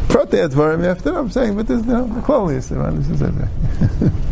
Protei 0.08 0.48
Advarim 0.48 0.86
after 0.86 1.18
I'm 1.18 1.30
saying, 1.30 1.56
but 1.56 1.68
there's 1.68 1.86
no, 1.86 2.08
the 2.08 2.22
Kloli 2.22 2.56
is 2.56 2.70
the 2.70 2.80
one, 2.80 2.98
this 2.98 3.10
is 3.10 3.22
okay. 3.22 4.12